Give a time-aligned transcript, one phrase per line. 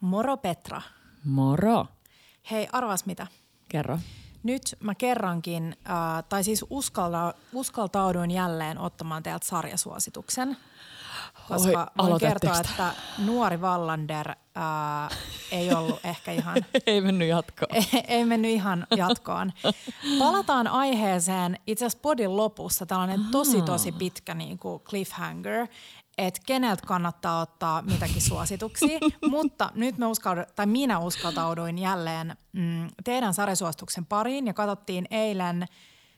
[0.00, 0.82] Moro Petra.
[1.24, 1.86] Moro.
[2.50, 3.26] Hei, arvas mitä?
[3.68, 3.98] Kerro.
[4.42, 10.56] Nyt mä kerrankin, äh, tai siis uskalta, uskaltauduin jälleen ottamaan teiltä sarjasuosituksen.
[11.48, 15.18] Koska Oi, voin kertoa, että nuori Wallander äh,
[15.50, 16.56] ei ollut ehkä ihan
[16.86, 17.74] Ei mennyt jatkoon.
[17.76, 19.52] ei, ei mennyt ihan jatkoon.
[20.18, 25.66] Palataan aiheeseen itse asiassa podin lopussa, tällainen tosi tosi pitkä niin kuin cliffhanger,
[26.18, 28.98] että keneltä kannattaa ottaa mitäkin suosituksia.
[29.30, 35.66] Mutta nyt me uskaldu, tai minä uskaltauduin jälleen mm, teidän sarjasuosituksen pariin ja katsottiin eilen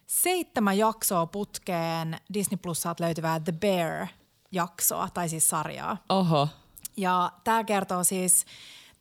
[0.07, 5.97] seitsemän jaksoa putkeen Disney Plusalta löytyvää The Bear-jaksoa, tai siis sarjaa.
[6.09, 6.49] Oho.
[6.97, 8.45] Ja tämä kertoo siis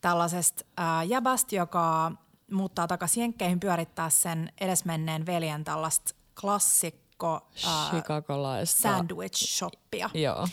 [0.02, 2.12] tällaisesta ää, jäbästä, joka
[2.52, 8.82] muuttaa takaisin Jenkkeihin pyörittää sen edesmenneen veljen tällaista klassikko ää, Chicagolaista.
[8.82, 10.10] sandwich shoppia.
[10.14, 10.48] Joo.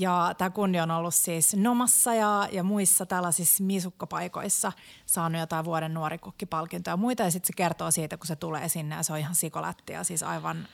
[0.00, 4.72] Ja tämä kundi on ollut siis Nomassa ja, ja muissa tällaisissa misukkapaikoissa
[5.06, 7.22] saanut jotain vuoden nuorikokkipalkintoja ja muita.
[7.22, 10.04] Ja sitten se kertoo siitä, kun se tulee sinne ja se on ihan sikolätti ja
[10.04, 10.68] siis aivan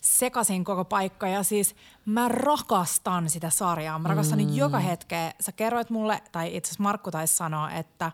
[0.00, 1.28] sekasin koko paikka.
[1.28, 3.98] Ja siis mä rakastan sitä sarjaa.
[3.98, 4.54] Mä rakastan mm.
[4.54, 5.32] joka hetkeä.
[5.40, 8.12] Sä kerroit mulle, tai itse asiassa Markku taisi sanoa, että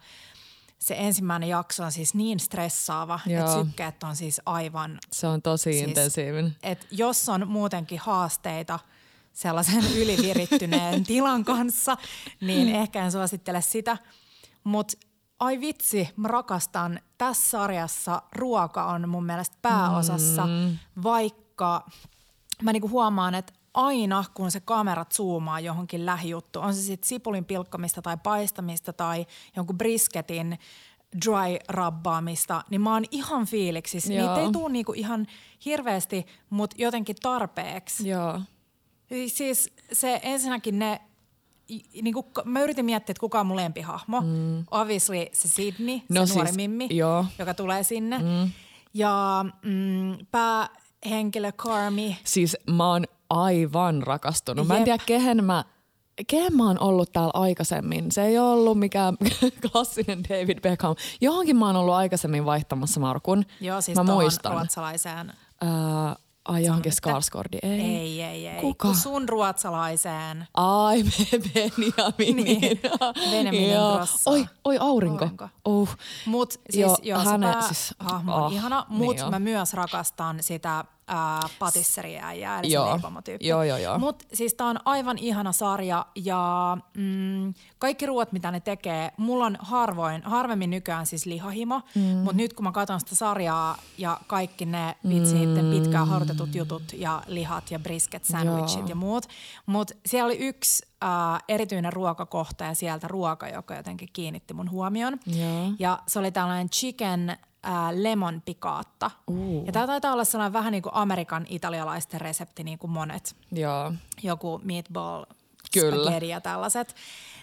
[0.79, 3.41] se ensimmäinen jakso on siis niin stressaava, Joo.
[3.41, 6.57] että sykkeet on siis aivan Se on tosi Siis- intensiivinen.
[6.63, 8.79] että jos on muutenkin haasteita
[9.33, 11.97] sellaisen ylivirittyneen tilan kanssa,
[12.41, 13.97] niin ehkä en suosittele sitä.
[14.65, 14.97] Mutta
[15.41, 17.01] ai vitsi, mä rakastan.
[17.19, 20.79] Tässä sarjassa ruoka on mun mielestä pääosassa, mm.
[21.03, 21.87] vaikka
[22.63, 27.45] mä niinku huomaan, että aina kun se kamerat zoomaa johonkin lähijuttu, on se sitten sipulin
[27.45, 29.27] pilkkamista tai paistamista tai
[29.57, 30.59] jonkun brisketin
[31.27, 34.13] dry rabbaamista, niin mä oon ihan fiiliksissä.
[34.13, 34.27] Joo.
[34.27, 35.27] Niitä ei tule niinku ihan
[35.65, 38.09] hirveästi, mutta jotenkin tarpeeksi.
[38.09, 38.41] Joo.
[39.29, 41.01] Siis se ensinnäkin ne,
[41.71, 44.21] i- niinku, mä yritin miettiä, että kuka on mun lempihahmo.
[44.21, 44.65] Mm.
[44.71, 47.25] Obviously se Sydney, No se nuori siis, mimmi, joo.
[47.39, 48.19] joka tulee sinne.
[48.19, 48.51] Mm.
[48.95, 54.67] Ja mm, päähenkilö Carmi, Siis mä oon aivan rakastunut.
[54.67, 54.85] Mä en Jep.
[54.85, 55.65] tiedä, kehen mä,
[56.27, 58.13] kehen mä oon ollut täällä aikaisemmin.
[58.13, 59.17] Se ei ollut mikään
[59.73, 60.95] klassinen David Beckham.
[61.21, 63.45] Johonkin mä oon ollut aikaisemmin vaihtamassa Markun.
[63.61, 64.53] joo siis mä muistan.
[64.53, 65.33] ruotsalaiseen.
[65.61, 66.17] Ää,
[66.49, 67.11] ai johonkin Sanotte?
[67.11, 67.59] Skarsgårdi.
[67.63, 67.81] Ei.
[67.81, 68.61] Ei, ei, ei.
[68.61, 68.89] Kuka?
[68.89, 70.47] Kun sun ruotsalaiseen.
[70.55, 71.05] Ai,
[71.55, 72.37] Benjamin.
[72.45, 72.81] Niin.
[73.31, 74.01] Benjamin Joo.
[74.27, 75.25] Oi, oi aurinko.
[75.25, 75.49] Aurinko.
[75.69, 75.89] Uh.
[76.27, 79.31] Mut siis Joo, joo, hänen- siis- päähahmo on oh, ihana, niin mutta joo.
[79.31, 82.87] mä myös rakastan sitä äh, patisseriäijää, eli Joo.
[82.87, 83.49] se leipomotyyppi.
[83.49, 83.99] Joo, joo, joo.
[83.99, 89.47] Mut siis tää on aivan ihana sarja ja mm, kaikki ruoat, mitä ne tekee, mulla
[89.47, 92.03] on harvoin, harvemmin nykyään siis lihahimo, mm.
[92.03, 95.71] mutta nyt kun mä katson sitä sarjaa ja kaikki ne vitsi mm.
[95.71, 98.89] pitkään harjoitetut jutut ja lihat ja brisket sandwichit Joo.
[98.89, 99.27] ja muut,
[99.67, 105.19] mutta siellä oli yksi äh, erityinen ruokakohta ja sieltä ruoka, joka jotenkin kiinnitti mun huomion.
[105.27, 105.73] Joo.
[105.79, 109.11] Ja se oli tällainen chicken äh, lemon pikaatta.
[109.27, 109.67] Uh.
[109.67, 113.37] Ja tämä taitaa olla sellainen vähän niin kuin Amerikan italialaisten resepti, niin kuin monet.
[113.53, 113.93] Joo.
[114.23, 115.25] Joku meatball,
[115.73, 116.19] Kyllä.
[116.19, 116.95] ja tällaiset.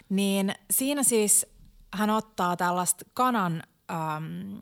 [0.09, 1.45] Niin siinä siis
[1.93, 4.55] hän ottaa tällaista kanan, ähm,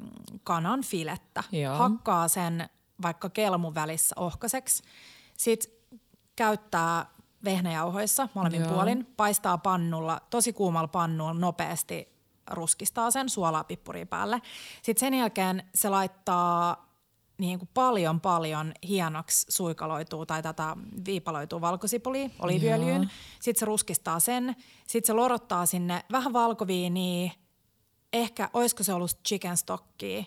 [0.44, 1.76] kanan filettä, Joo.
[1.78, 2.70] hakkaa sen
[3.02, 4.84] vaikka kelmun välissä ohkaseksi,
[5.38, 5.72] sitten
[6.36, 7.06] käyttää
[7.46, 8.72] vehnäjauhoissa molemmin Joo.
[8.72, 12.13] puolin, paistaa pannulla, tosi kuumalla pannulla nopeasti
[12.52, 14.42] ruskistaa sen suolaa pippuria päälle.
[14.82, 16.94] Sitten sen jälkeen se laittaa
[17.38, 23.12] niin kuin paljon paljon hienoksi suikaloituu tai tätä viipaloituu valkosipulia oliiviöljyyn.
[23.40, 24.56] Sitten se ruskistaa sen.
[24.88, 27.32] Sitten se lorottaa sinne vähän valkoviiniä,
[28.14, 30.24] ehkä olisiko se ollut chicken stockia.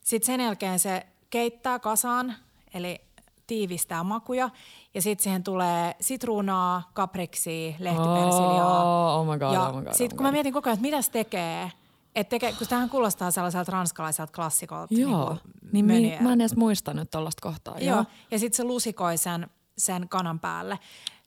[0.00, 2.34] Sitten sen jälkeen se keittää kasaan,
[2.74, 3.00] eli
[3.46, 4.50] tiivistää makuja.
[4.94, 9.14] Ja sitten siihen tulee sitruunaa, kapriksia, lehtipersiliaa.
[9.14, 10.74] Oh, oh my god, ja oh my god, sitten oh kun mä mietin koko ajan,
[10.74, 11.72] että mitä se tekee,
[12.14, 14.94] et tekee, kun tämähän kuulostaa sellaiselta ranskalaiselta klassikolta.
[14.94, 15.36] Joo.
[15.62, 16.20] Niin, Niin mi- möniä.
[16.20, 17.78] mä en edes muista nyt tollaista kohtaa.
[17.78, 18.04] Joo.
[18.30, 20.78] Ja sitten se lusikoi sen, sen kanan päälle.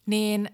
[0.05, 0.49] Niin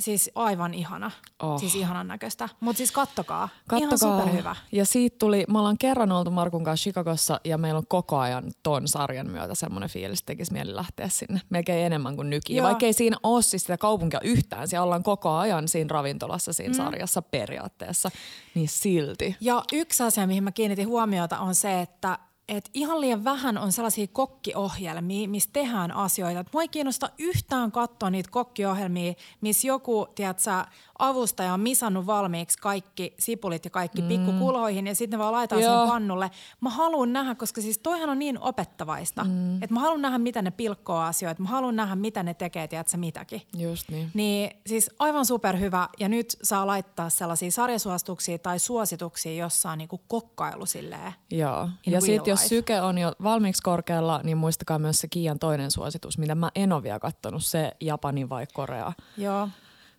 [0.00, 1.10] siis aivan ihana.
[1.42, 1.60] Oh.
[1.60, 2.48] Siis ihanan näköistä.
[2.60, 3.48] Mutta siis kattokaa.
[3.76, 4.18] Ihan Kattokaa.
[4.18, 4.56] superhyvä.
[4.72, 8.44] Ja siitä tuli, me ollaan kerran oltu Markun kanssa Chicagossa ja meillä on koko ajan
[8.62, 11.40] ton sarjan myötä semmoinen fiilis, että tekisi mieli lähteä sinne.
[11.50, 12.62] Melkein enemmän kuin nykiin.
[12.62, 14.68] Vaikka ei siinä ole siis sitä kaupunkia yhtään.
[14.68, 16.76] Siellä ollaan koko ajan siinä ravintolassa siinä mm.
[16.76, 18.10] sarjassa periaatteessa.
[18.54, 19.36] Niin silti.
[19.40, 23.72] Ja yksi asia, mihin mä kiinnitin huomiota, on se, että että ihan liian vähän on
[23.72, 26.40] sellaisia kokkiohjelmia, missä tehdään asioita.
[26.40, 30.50] Et mua ei kiinnosta yhtään katsoa niitä kokkiohjelmia, missä joku, tiedätkö,
[30.98, 34.08] avustaja on misannut valmiiksi kaikki sipulit ja kaikki mm.
[34.08, 36.30] pikkukulhoihin ja sitten ne vaan laitetaan siihen pannulle.
[36.60, 39.62] Mä haluan nähdä, koska siis toihan on niin opettavaista, mm.
[39.62, 41.42] että mä haluan nähdä, mitä ne pilkkoo asioita.
[41.42, 43.42] Mä haluan nähdä, mitä ne tekee, tiedätkö, mitäkin.
[43.56, 44.10] Just niin.
[44.14, 50.00] Niin siis aivan superhyvä ja nyt saa laittaa sellaisia sarjasuosituksia tai suosituksia, jossa on niinku
[50.08, 51.12] kokkailu silleen.
[51.30, 51.68] Joo.
[51.86, 56.18] Ja sitten jos syke on jo valmiiksi korkealla, niin muistakaa myös se Kiian toinen suositus,
[56.18, 58.92] mitä mä en ole vielä kattonut, se Japani vai Korea.
[59.16, 59.48] Joo.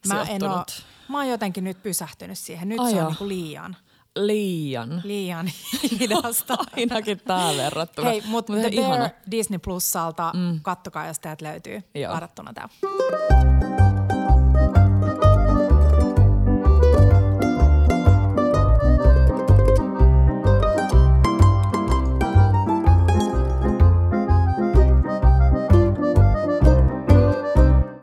[0.08, 0.66] Mä, en oo,
[1.08, 2.70] mä oon jotenkin nyt pysähtynyt siihen.
[2.70, 3.76] Nyt Ai se on niinku liian.
[4.16, 5.02] Liian.
[5.04, 5.50] Liian
[6.00, 6.58] hidasta.
[6.78, 8.10] Ainakin tää verrattuna.
[8.10, 10.60] Hei, mutta mut The Bear Disney Plusalta, mm.
[10.62, 12.14] kattokaa jos täältä löytyy Joo.
[12.14, 12.70] varattuna tää.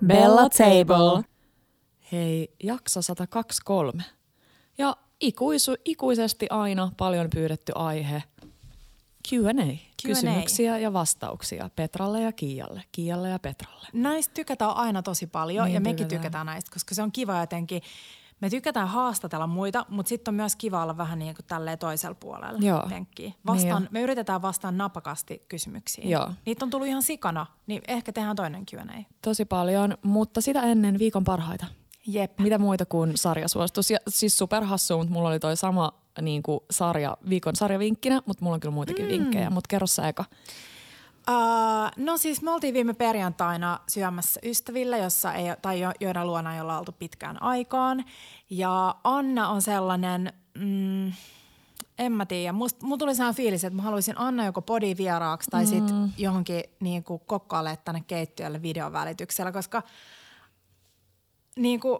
[0.06, 1.33] Bella Table.
[2.12, 4.02] Hei, jakso 123.
[4.78, 8.22] Ja ikuisu, ikuisesti aina paljon pyydetty aihe.
[9.28, 9.76] Q&A.
[10.06, 12.82] Kysymyksiä ja vastauksia Petralle ja Kialle.
[12.92, 13.88] Kialle ja Petralle.
[13.92, 16.20] Näistä tykätään aina tosi paljon niin ja mekin tykätään.
[16.20, 17.82] tykätään näistä, koska se on kiva jotenkin–
[18.40, 22.14] me tykätään haastatella muita, mutta sitten on myös kiva olla vähän niin kuin tälleen toisella
[22.14, 22.86] puolella Joo.
[22.88, 23.32] penkkiä.
[23.46, 26.10] Vastaan, niin me yritetään vastaan napakasti kysymyksiin.
[26.10, 26.30] Joo.
[26.46, 29.02] Niitä on tullut ihan sikana, niin ehkä tehdään toinen Q&A.
[29.22, 31.66] Tosi paljon, mutta sitä ennen viikon parhaita.
[32.06, 32.38] Jep.
[32.38, 33.90] Mitä muita kuin sarjasuositus?
[33.90, 38.54] Ja siis superhassu, mutta mulla oli toi sama niin kuin sarja, viikon sarjavinkkinä, mutta mulla
[38.54, 39.10] on kyllä muitakin mm.
[39.10, 39.50] vinkkejä.
[39.50, 40.24] Mutta kerro sä eka.
[41.30, 46.54] Uh, no siis me oltiin viime perjantaina syömässä ystävillä, jossa ei, tai jo, joiden luona
[46.54, 48.04] ei olla oltu pitkään aikaan.
[48.50, 51.12] Ja Anna on sellainen, mm,
[51.98, 55.66] en mä tiedä, mulla tuli sellainen fiilis, että mä haluaisin Anna joko podi vieraaksi tai
[55.66, 56.12] sitten mm.
[56.18, 59.82] johonkin niin kuin kokkaalle tänne keittiölle videon välityksellä, koska
[61.56, 61.98] niin kuin,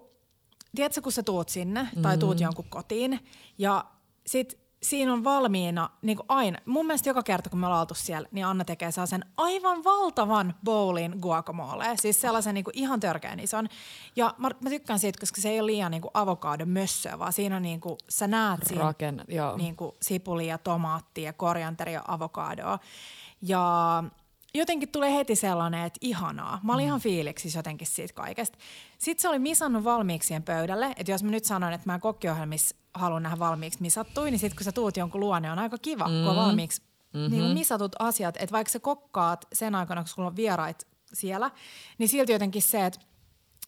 [0.77, 2.43] tiedätkö, kun sä tuut sinne tai tuut mm.
[2.43, 3.21] jonkun kotiin
[3.59, 3.85] ja
[4.27, 6.59] sit siinä on valmiina niin kuin aina.
[6.67, 10.55] Mun mielestä joka kerta, kun me ollaan oltu siellä, niin Anna tekee sen aivan valtavan
[10.65, 11.85] bowlin guacamole.
[12.01, 13.69] Siis sellaisen niin kuin ihan törkeän ison.
[14.17, 17.33] Ja mä, mä tykkään siitä, koska se ei ole liian niin kuin avokado mössöä, vaan
[17.33, 18.95] siinä on niin kuin, sä näet siinä
[19.29, 19.57] joo.
[19.57, 22.79] Niin kuin sipulia, tomaattia, korianteria, avokadoa.
[23.43, 24.05] Ja
[24.55, 26.61] jotenkin tulee heti sellainen, että ihanaa.
[26.63, 26.87] Mä olin mm.
[26.87, 28.59] ihan fiiliksissä jotenkin siitä kaikesta.
[28.99, 33.23] Sitten se oli misannut valmiiksien pöydälle, että jos mä nyt sanon, että mä kokkiohjelmissa haluan
[33.23, 36.11] nähdä valmiiksi misattui, niin sitten kun sä tuut jonkun luonne, on aika kiva, mm.
[36.11, 36.43] kun on mm.
[36.43, 37.31] valmiiksi mm-hmm.
[37.31, 38.37] niin misatut asiat.
[38.37, 41.51] Että vaikka sä kokkaat sen aikana, kun sulla on vierait siellä,
[41.99, 43.01] niin silti jotenkin se, että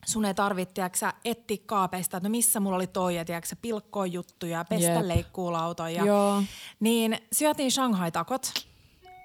[0.06, 0.82] sun ei tarvitse
[1.24, 5.06] etsiä kaapeista, että no missä mulla oli toi, ja tiedätkö, pilkkoa juttuja, pestä yep.
[5.06, 6.04] leikkuulautoja.
[6.04, 6.42] Joo.
[6.80, 8.66] Niin syötiin Shanghai-takot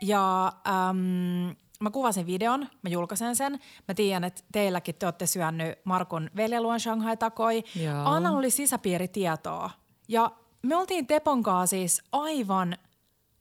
[0.01, 3.59] ja äm, mä kuvasin videon, mä julkaisen sen.
[3.87, 7.63] Mä tiedän, että teilläkin te olette syönyt Markun veljeluon Shanghai-takoi.
[8.05, 9.69] Anna oli sisäpiiritietoa.
[10.07, 10.31] Ja
[10.61, 12.77] me oltiin Teponkaa siis aivan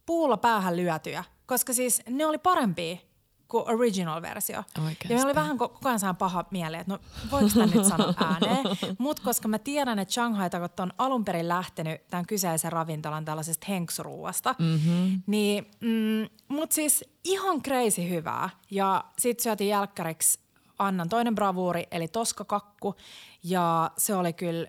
[0.06, 2.96] puulla päähän lyötyjä, koska siis ne oli parempia
[3.50, 4.64] kuin original-versio.
[4.78, 5.12] Oikeasti.
[5.12, 6.98] Ja me oli vähän koko ajan saan paha mieli, että no
[7.30, 8.64] voiko sitä nyt sanoa ääneen.
[8.98, 13.66] Mutta koska mä tiedän, että Shanghai takot on alun perin lähtenyt tämän kyseisen ravintolan tällaisesta
[13.68, 15.22] henksuruuasta, mm-hmm.
[15.26, 18.50] niin mm, mutta siis ihan crazy hyvää.
[18.70, 20.38] Ja sitten syötiin jälkkäriksi
[20.80, 22.94] Annan toinen bravuuri, eli toskakakku.
[23.42, 24.66] Ja se oli kyllä,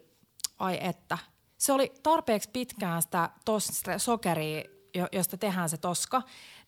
[0.60, 1.18] ai että,
[1.58, 4.64] se oli tarpeeksi pitkään sitä, tos, sitä sokeria,
[5.12, 6.22] josta tehdään se toska,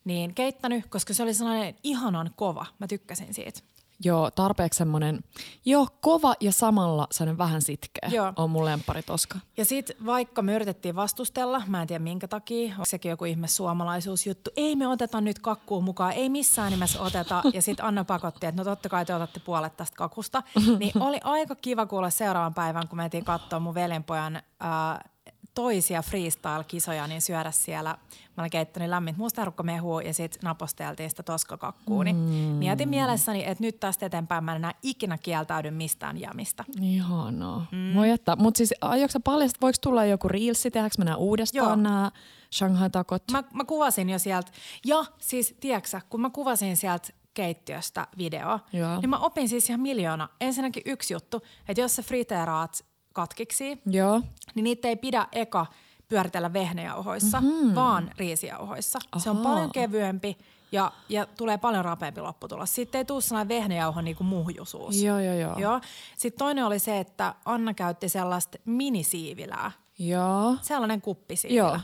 [0.05, 2.65] niin keittänyt, koska se oli sellainen ihanan kova.
[2.79, 3.59] Mä tykkäsin siitä.
[4.05, 5.23] Joo, tarpeeksi semmoinen,
[5.65, 8.33] joo, kova ja samalla sellainen vähän sitkeä joo.
[8.35, 9.39] on mun lemppari toska.
[9.57, 13.47] Ja sit vaikka me yritettiin vastustella, mä en tiedä minkä takia, on sekin joku ihme
[13.47, 17.43] suomalaisuusjuttu, ei me oteta nyt kakkuun mukaan, ei missään nimessä oteta.
[17.53, 20.43] Ja sit Anna pakotti, että no totta kai te otatte puolet tästä kakusta.
[20.79, 25.12] Niin oli aika kiva kuulla seuraavan päivän, kun mentiin katsoa mun veljenpojan äh,
[25.53, 27.97] toisia freestyle-kisoja, niin syödä siellä.
[28.37, 32.03] Mä olin keittänyt lämmin mustarukkamehua ja sitten naposteltiin sitä toskakakkuu.
[32.03, 32.21] Niin mm.
[32.31, 36.63] mietin mielessäni, että nyt tästä eteenpäin mä en enää ikinä kieltäydy mistään jamista.
[36.81, 37.65] Ihanaa.
[37.71, 37.95] Mm.
[37.95, 38.35] Voi jättää.
[38.35, 42.11] Mutta siis aiotko paljastaa, voiko tulla joku reelsi, tehdäänkö mennä uudestaan nämä
[42.53, 43.23] Shanghai-takot?
[43.31, 44.51] Mä, mä kuvasin jo sieltä.
[44.85, 49.01] Ja siis, tiedätkö kun mä kuvasin sieltä keittiöstä video, Joo.
[49.01, 50.29] niin mä opin siis ihan miljoona.
[50.41, 54.21] Ensinnäkin yksi juttu, että jos sä friteeraat katkiksi, Joo.
[54.55, 55.65] niin niitä ei pidä eka
[56.07, 57.75] pyöritellä vehnäjauhoissa, mm-hmm.
[57.75, 58.99] vaan riisijauhoissa.
[59.11, 59.23] Aha.
[59.23, 60.37] Se on paljon kevyempi
[60.71, 62.75] ja, ja tulee paljon rapeampi lopputulos.
[62.75, 65.01] Sitten ei tule sellainen vehnäjauho niin kuin muhjusuus.
[65.01, 65.59] Joo, joo, joo.
[65.59, 65.81] joo.
[66.17, 69.71] Sitten toinen oli se, että Anna käytti sellaista minisiivilää.
[69.99, 70.55] Joo.
[70.61, 71.59] Sellainen kuppisiivilä.
[71.59, 71.79] Joo.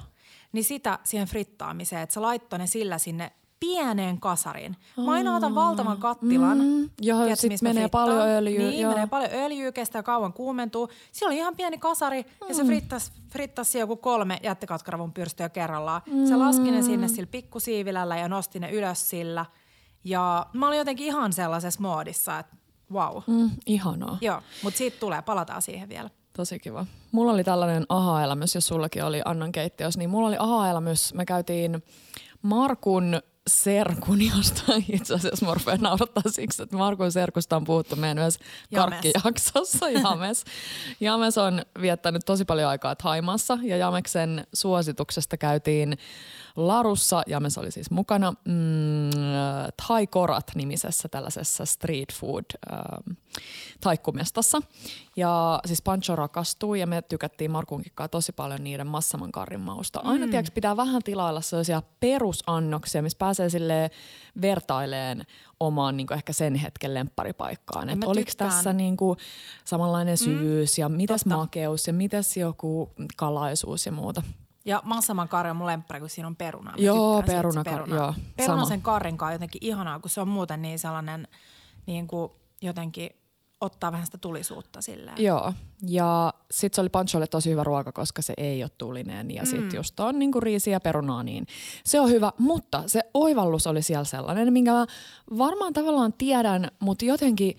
[0.51, 4.75] niin sitä siihen frittaamiseen, että se laittoi ne sillä sinne pieneen kasariin.
[5.05, 6.57] Mä aina otan valtavan kattilan.
[6.57, 8.05] Mm, joo, tiedätkö, sit mistä mä menee frittaan?
[8.07, 8.91] paljon öljyä, Niin, joo.
[8.91, 10.89] menee paljon öljyä, kestää kauan kuumentuu.
[11.11, 12.53] Siellä oli ihan pieni kasari ja Mm.
[12.55, 16.01] se frittas, frittasi joku kolme jättikatkaravun pyrstöä kerrallaan.
[16.27, 19.45] Se laski ne sinne sillä pikkusiivilällä ja nosti ne ylös sillä.
[20.03, 22.55] Ja mä olin jotenkin ihan sellaisessa moodissa, että
[22.93, 23.17] wow.
[23.27, 24.17] Mm, ihanaa.
[24.21, 26.09] Joo, mutta siitä tulee, palataan siihen vielä.
[26.35, 26.85] Tosi kiva.
[27.11, 31.13] Mulla oli tällainen aha-elämys, jos sullakin oli Annan keittiössä, niin mulla oli aha-elämys.
[31.13, 31.83] Me käytiin
[32.41, 38.39] Markun serkun, josta itse asiassa Morfea naurattaa siksi, että Markun serkusta on puhuttu meidän myös
[38.75, 40.43] karkkijaksossa, James.
[40.99, 45.97] James on viettänyt tosi paljon aikaa Thaimaassa ja Jameksen suosituksesta käytiin
[46.55, 49.09] Larussa, James oli siis mukana, mm,
[49.87, 53.17] Thai Korat nimisessä tällaisessa street food ähm,
[53.81, 54.61] taikkumestassa.
[55.15, 59.99] Ja siis Pancho rakastuu ja me tykättiin kanssa tosi paljon niiden massaman karrin mausta.
[60.03, 60.29] Aina mm.
[60.29, 63.91] tiiäks, pitää vähän tilailla sellaisia perusannoksia, missä pääsee sille
[64.41, 65.25] vertaileen
[65.59, 67.89] omaan niin ehkä sen hetken lempparipaikkaan.
[67.89, 69.17] Että mä oliko tässä niin kuin
[69.65, 71.37] samanlainen syvyys ja mitäs totta.
[71.37, 74.23] makeus ja mitäs joku kalaisuus ja muuta.
[74.65, 76.71] Ja massaman karri on mun lemppari, kun siinä on peruna.
[76.71, 78.65] Mä Joo, perunakar- se joo, Peruna sama.
[78.65, 81.27] sen karrin kanssa jotenkin ihanaa, kun se on muuten niin sellainen,
[81.85, 82.31] niin kuin
[82.61, 83.09] jotenkin
[83.61, 85.23] ottaa vähän sitä tulisuutta silleen.
[85.23, 85.53] Joo,
[85.87, 89.31] ja sitten se oli Pancholle tosi hyvä ruoka, koska se ei ole tulinen.
[89.31, 91.47] Ja sitten just on niinku riisiä ja perunaa, niin
[91.83, 92.31] se on hyvä.
[92.37, 94.85] Mutta se oivallus oli siellä sellainen, minkä mä
[95.37, 97.57] varmaan tavallaan tiedän, mutta jotenkin,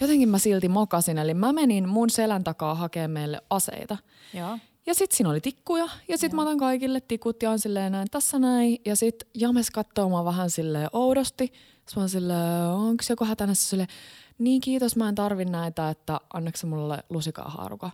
[0.00, 1.18] jotenkin mä silti mokasin.
[1.18, 3.96] Eli mä menin mun selän takaa hakemaan meille aseita.
[4.34, 4.58] Joo.
[4.86, 8.08] Ja sitten siinä oli tikkuja ja sitten mä otan kaikille tikut ja on silleen näin
[8.10, 8.78] tässä näin.
[8.86, 11.44] Ja sitten James katsoo mua vähän silleen oudosti.
[11.44, 13.88] Sitten mä oon silleen, onko joku hätänässä silleen,
[14.44, 17.90] niin kiitos mä en tarvi näitä, että annaks sä mulle lusikaa haaruka.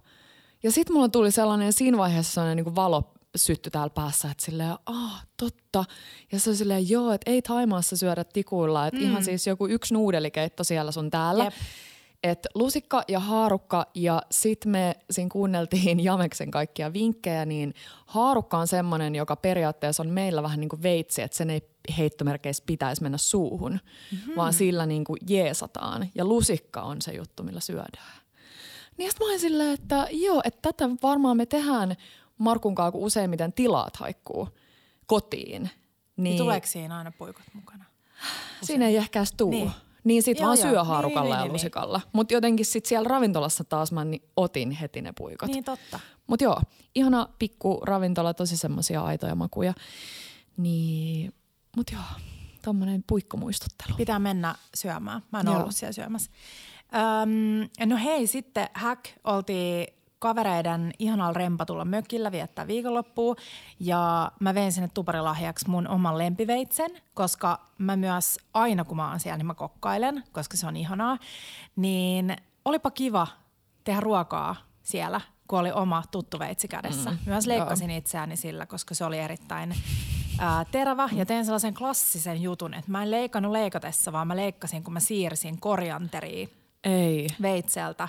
[0.62, 4.74] Ja sitten mulla tuli sellainen siinä vaiheessa sellainen niin valo sytty täällä päässä, että silleen,
[4.86, 5.84] ah, totta.
[6.32, 9.06] Ja se on silleen, joo, että ei Taimaassa syödä tikuilla, että mm.
[9.06, 11.44] ihan siis joku yksi nuudelikeitto siellä sun täällä.
[11.44, 11.54] Jep.
[12.22, 17.74] Et lusikka ja haarukka ja sitten me siinä kuunneltiin Jameksen kaikkia vinkkejä, niin
[18.06, 22.62] haarukka on semmoinen, joka periaatteessa on meillä vähän niin kuin veitsi, että sen ei heittomerkeissä
[22.66, 24.36] pitäisi mennä suuhun, mm-hmm.
[24.36, 26.08] vaan sillä niin kuin jeesataan.
[26.14, 28.20] Ja lusikka on se juttu, millä syödään.
[28.96, 31.96] Niin sitten mä olin silleen, että joo, että tätä varmaan me tehdään
[32.38, 34.48] Markun kanssa, kun useimmiten tilaat haikkuu
[35.06, 35.62] kotiin.
[35.62, 35.70] Niin.
[36.16, 37.84] Niin Tuleeko siinä aina puikot mukana?
[38.62, 39.50] Siinä ei ehkä edes tuu.
[39.50, 39.70] Niin.
[40.04, 40.14] Niin.
[40.14, 40.70] Niin sit Joo, vaan joo.
[40.70, 42.00] syö haarukalla Niin, ja niin, niin, lusikalla.
[42.12, 45.50] Mutta jotenkin sit siellä ravintolassa taas mä niin otin heti ne puikot.
[45.50, 46.00] Niin totta.
[46.26, 46.60] Mutta joo,
[46.94, 49.74] ihana pikku ravintola, tosi semmoisia aitoja makuja.
[50.56, 51.32] Niin,
[51.76, 52.02] mut joo,
[52.64, 53.96] tommonen puikkomuistuttelu.
[53.96, 55.22] Pitää mennä syömään.
[55.32, 55.60] Mä en Joo.
[55.60, 56.30] ollut siellä syömässä.
[57.82, 59.86] Öm, no hei, sitten hack oltiin
[60.18, 63.34] kavereiden ihanalla rempatulla mökillä viettää viikonloppua
[63.80, 69.20] ja mä vein sinne tuparilahjaksi mun oman lempiveitsen, koska mä myös aina kun mä oon
[69.20, 71.18] siellä, niin mä kokkailen, koska se on ihanaa.
[71.76, 73.26] Niin olipa kiva
[73.84, 77.10] tehdä ruokaa siellä, kun oli oma tuttu veitsi kädessä.
[77.10, 79.74] Mm, myös leikkasin itseäni sillä, koska se oli erittäin
[80.38, 84.84] ää, terävä ja tein sellaisen klassisen jutun, että mä en leikannut leikatessa, vaan mä leikkasin,
[84.84, 86.50] kun mä siirsin korianteriin
[86.84, 87.26] Ei.
[87.42, 88.08] veitseltä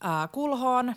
[0.00, 0.94] ää, kulhoon,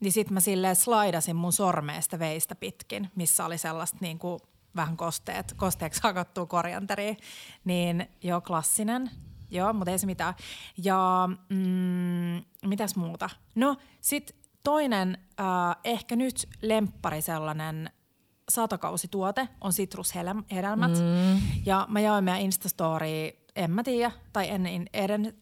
[0.00, 4.40] niin sitten mä silleen slaidasin mun sormeesta veistä pitkin, missä oli sellaista niin kuin
[4.76, 7.14] vähän kosteet, kosteeksi hakattua korianteria.
[7.64, 9.10] Niin joo, klassinen.
[9.50, 10.34] Joo, mutta ei se mitään.
[10.84, 13.30] Ja mm, mitäs muuta?
[13.54, 17.90] No sit toinen äh, ehkä nyt lemppari sellainen
[18.50, 20.92] satakausituote on sitrushedelmät.
[20.92, 21.40] Mm.
[21.66, 25.34] Ja mä jaoin meidän Instastoryin, en mä tiedä, tai en, en,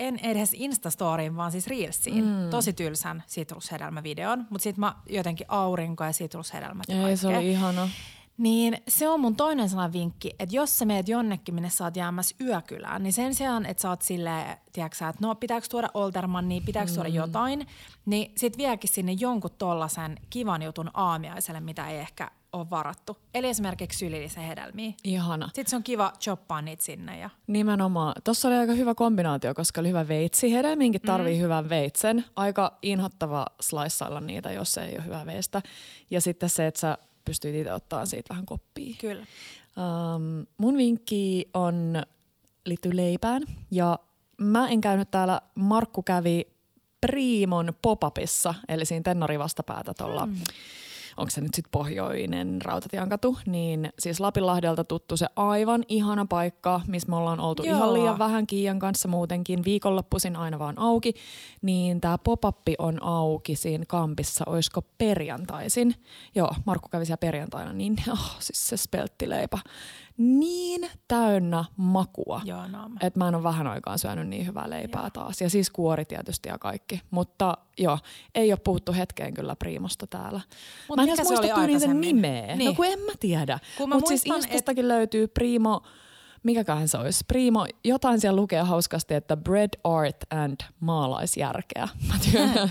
[0.00, 2.24] en, edes Instastoryin, vaan siis Reelsiin.
[2.24, 2.50] Mm.
[2.50, 7.38] Tosi tylsän sitrushedelmävideon, mutta sitten mä jotenkin aurinko ja sitrushedelmät ja Ei, se kaikkea.
[7.38, 7.88] oli ihana.
[8.38, 11.96] Niin se on mun toinen sellainen vinkki, että jos sä meet jonnekin, minne sä oot
[11.96, 16.60] jäämässä yökylään, niin sen sijaan, että sä oot silleen, tiedätkö että no pitääkö tuoda Oltermannia,
[16.66, 17.66] pitääkö tuoda jotain,
[18.06, 23.16] niin sit viekin sinne jonkun tollasen kivan jutun aamiaiselle, mitä ei ehkä ole varattu.
[23.34, 24.92] Eli esimerkiksi sylillisen hedelmiä.
[25.04, 25.46] Ihana.
[25.46, 27.18] Sitten se on kiva choppaa niitä sinne.
[27.18, 27.30] Ja...
[27.46, 28.14] Nimenomaan.
[28.24, 30.52] Tuossa oli aika hyvä kombinaatio, koska oli hyvä veitsi.
[30.52, 31.42] Hedelmiinkin tarvii mm.
[31.42, 32.24] hyvän veitsen.
[32.36, 35.62] Aika inhottava slaissailla niitä, jos ei ole hyvä veistä.
[36.10, 38.96] Ja sitten se, että sä pystyt itse ottaa siitä vähän koppia.
[39.00, 39.26] Kyllä.
[39.76, 42.02] Um, mun vinkki on
[42.66, 43.42] liittyy leipään.
[43.70, 43.98] Ja
[44.36, 46.46] mä en käynyt täällä, Markku kävi
[47.00, 50.34] Priimon pop-upissa, eli siinä Tennari vastapäätä tuolla mm.
[51.20, 57.08] Onko se nyt sitten pohjoinen Rautatiankatu, niin siis Lapinlahdelta tuttu se aivan ihana paikka, missä
[57.08, 57.76] me ollaan oltu Joo.
[57.76, 61.14] ihan liian vähän Kiian kanssa muutenkin, viikonloppuisin aina vaan auki,
[61.62, 62.42] niin tämä pop
[62.78, 65.94] on auki siinä kampissa, oisko perjantaisin.
[66.34, 69.58] Joo, Markku kävi siellä perjantaina, niin oh, siis se spelttileipä
[70.20, 72.90] niin täynnä makua, Joo, no.
[73.00, 75.10] että mä en ole vähän aikaa syönyt niin hyvää leipää joo.
[75.10, 75.40] taas.
[75.40, 77.00] Ja siis kuori tietysti ja kaikki.
[77.10, 77.98] Mutta joo,
[78.34, 80.40] ei ole puhuttu hetkeen kyllä Priimosta täällä.
[80.88, 82.56] Mut mä en edes muista tyyliin sen nimeä.
[82.56, 82.68] Niin.
[82.68, 83.58] No kun en mä tiedä.
[83.78, 84.88] Mutta siis Instastakin et...
[84.88, 85.82] löytyy Primo,
[86.42, 87.24] mikäköhän se olisi?
[87.28, 91.88] Primo, jotain siellä lukee hauskasti, että bread art and maalaisjärkeä.
[92.08, 92.14] Mä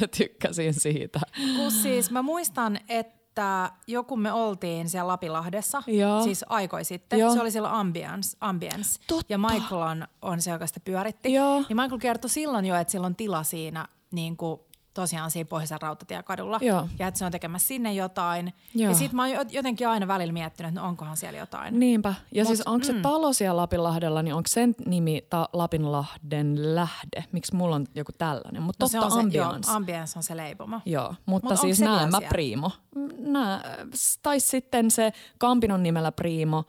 [0.17, 1.19] tykkäsin siitä.
[1.55, 6.23] Kun siis mä muistan, että että joku me oltiin siellä Lapilahdessa, Joo.
[6.23, 7.19] siis aikoi sitten.
[7.19, 7.33] Joo.
[7.33, 8.37] Se oli siellä Ambience.
[8.41, 8.99] Ambience.
[9.29, 11.33] Ja Michael on, on se, joka sitä pyöritti.
[11.33, 11.59] Joo.
[11.69, 14.59] Niin Michael kertoi silloin jo, että sillä on tila siinä niin kuin
[14.93, 16.59] tosiaan siinä Pohjoisen rautatiekadulla.
[16.61, 16.87] Joo.
[16.99, 18.53] Ja että se on tekemässä sinne jotain.
[18.75, 18.91] Joo.
[18.91, 21.79] Ja sitten mä oon jotenkin aina välillä miettinyt, että no onkohan siellä jotain.
[21.79, 22.13] Niinpä.
[22.31, 23.01] Ja Mut, siis onko se mm.
[23.01, 27.25] talo siellä Lapinlahdella, niin onko sen nimi ta- Lapinlahden lähde?
[27.31, 28.61] Miksi mulla on joku tällainen?
[28.61, 29.65] Mutta no totta, se on Ambiance.
[29.65, 30.81] Se, joo, Ambiance on se leipoma.
[30.85, 32.71] Joo, mutta Mut siis näen mä Primo.
[33.17, 33.61] Nää,
[34.23, 36.63] tai sitten se Kampinon nimellä Primo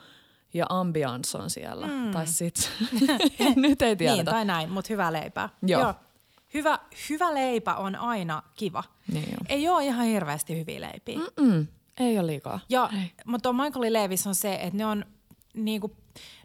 [0.55, 1.87] ja Ambiance on siellä.
[1.87, 2.11] Mm.
[2.11, 2.65] Tai sitten,
[3.57, 4.15] nyt ei tiedä.
[4.15, 5.49] Niin, tai näin, mutta hyvää leipää.
[5.63, 5.81] Joo.
[5.81, 5.95] joo
[6.55, 6.79] hyvä,
[7.11, 8.85] hyvä leipä on aina kiva.
[9.13, 11.19] Niin Ei ole ihan hirveästi hyviä leipiä.
[11.19, 11.67] Mm-mm.
[12.01, 12.61] Ei ole liikaa.
[12.69, 13.13] Ja, Ei.
[13.27, 15.05] mutta Michaelin leivissä on se, että ne on,
[15.55, 15.97] niinku,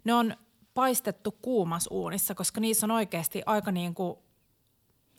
[0.04, 0.36] ne on
[0.74, 4.22] paistettu kuumas uunissa, koska niissä on oikeasti aika niinku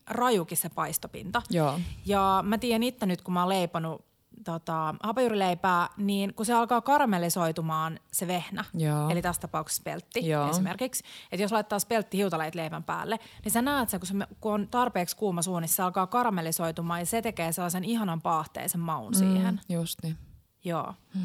[0.07, 1.41] rajukin se paistopinta.
[1.49, 1.79] Joo.
[2.05, 4.06] Ja mä tiedän itse nyt, kun mä oon leipannut
[4.51, 9.09] tota, hapajurileipää, niin kun se alkaa karamellisoitumaan se vehnä, Joo.
[9.09, 10.49] eli tässä tapauksessa speltti Joo.
[10.49, 14.53] esimerkiksi, että jos laittaa speltti hiutaleit leivän päälle, niin sä näet sen, kun, se, kun
[14.53, 19.17] on tarpeeksi kuuma suunissa, se alkaa karamellisoitumaan ja se tekee sellaisen ihanan paahteisen maun mm,
[19.17, 19.61] siihen.
[19.69, 20.17] Just niin.
[20.63, 20.93] Joo.
[21.13, 21.23] Hmm.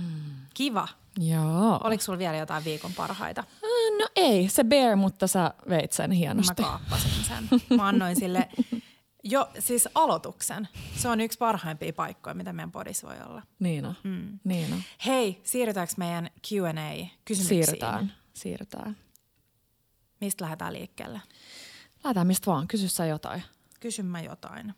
[0.55, 0.89] Kiva.
[1.19, 1.81] Joo.
[1.85, 3.41] Oliko sulla vielä jotain viikon parhaita?
[3.41, 6.63] Äh, no ei, se bear, mutta sä veit sen hienosti.
[6.63, 7.61] Mä kaappasin sen.
[7.77, 8.49] Mä annoin sille
[9.25, 10.69] Jo, siis aloituksen.
[10.97, 13.43] Se on yksi parhaimpia paikkoja, mitä meidän podissa voi olla.
[13.59, 13.95] Niin on.
[14.05, 14.39] Mm.
[14.45, 14.83] Niin on.
[15.07, 17.49] Hei, siirrytäänkö meidän Q&A-kysymyksiin?
[17.49, 18.97] Siirrytään, siirrytään.
[20.21, 21.21] Mistä lähdetään liikkeelle?
[22.05, 23.43] Lähdetään mistä vaan, kysy sä jotain.
[23.81, 24.75] Kysy mä jotain.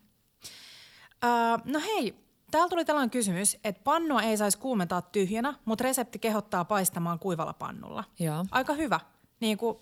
[1.23, 2.15] Uh, no hei,
[2.51, 7.53] täällä tuli tällainen kysymys, että pannua ei saisi kuumentaa tyhjänä, mutta resepti kehottaa paistamaan kuivalla
[7.53, 8.03] pannulla.
[8.19, 8.45] Joo.
[8.51, 8.99] Aika hyvä.
[9.39, 9.77] Niin kuin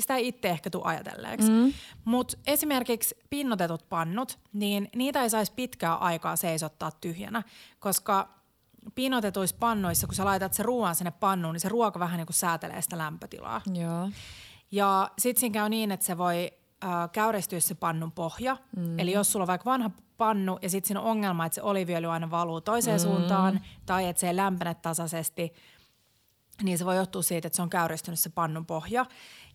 [0.00, 1.50] sitä ei itse ehkä tule ajatelleeksi.
[1.50, 1.72] Mm.
[2.04, 7.42] Mutta esimerkiksi pinnotetut pannut, niin niitä ei saisi pitkää aikaa seisottaa tyhjänä,
[7.78, 8.28] koska
[8.94, 12.34] pinnotetuissa pannoissa, kun sä laitat se ruoan sinne pannuun, niin se ruoka vähän niin kuin
[12.34, 13.60] säätelee sitä lämpötilaa.
[13.74, 14.10] Joo.
[14.70, 16.50] Ja sitten siinä käy niin, että se voi
[16.84, 18.56] äh, käyristyä se pannun pohja.
[18.76, 18.98] Mm.
[18.98, 22.12] Eli jos sulla on vaikka vanha pannu ja sitten siinä on ongelma, että se oliviöljy
[22.12, 23.02] aina valuu toiseen mm.
[23.02, 25.52] suuntaan tai että se ei lämpene tasaisesti,
[26.62, 29.06] niin se voi johtua siitä, että se on käyristynyt se pannun pohja.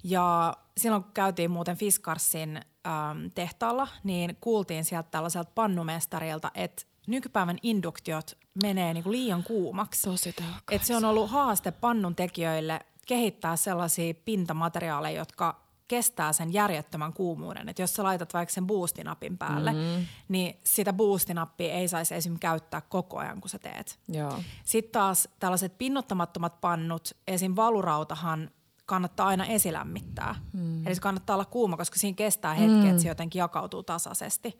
[0.03, 2.57] Ja silloin kun käytiin muuten Fiskarsin
[2.87, 10.09] ähm, tehtaalla, niin kuultiin sieltä tällaiselta pannumestarilta, että nykypäivän induktiot menee niinku liian kuumaksi.
[10.09, 10.35] Tosi
[10.71, 17.69] Et se on ollut haaste pannun tekijöille kehittää sellaisia pintamateriaaleja, jotka kestää sen järjettömän kuumuuden.
[17.69, 20.05] Et jos sä laitat vaikka sen boostinapin päälle, mm-hmm.
[20.27, 22.39] niin sitä boostinappia ei saisi esim.
[22.39, 23.99] käyttää koko ajan, kun sä teet.
[24.07, 24.43] Joo.
[24.63, 27.55] Sitten taas tällaiset pinnottamattomat pannut, esim.
[27.55, 28.51] valurautahan
[28.87, 30.35] kannattaa aina esilämmittää.
[30.53, 30.87] Mm.
[30.87, 32.89] Eli se kannattaa olla kuuma, koska siinä kestää hetki, mm.
[32.89, 34.59] että se jotenkin jakautuu tasaisesti.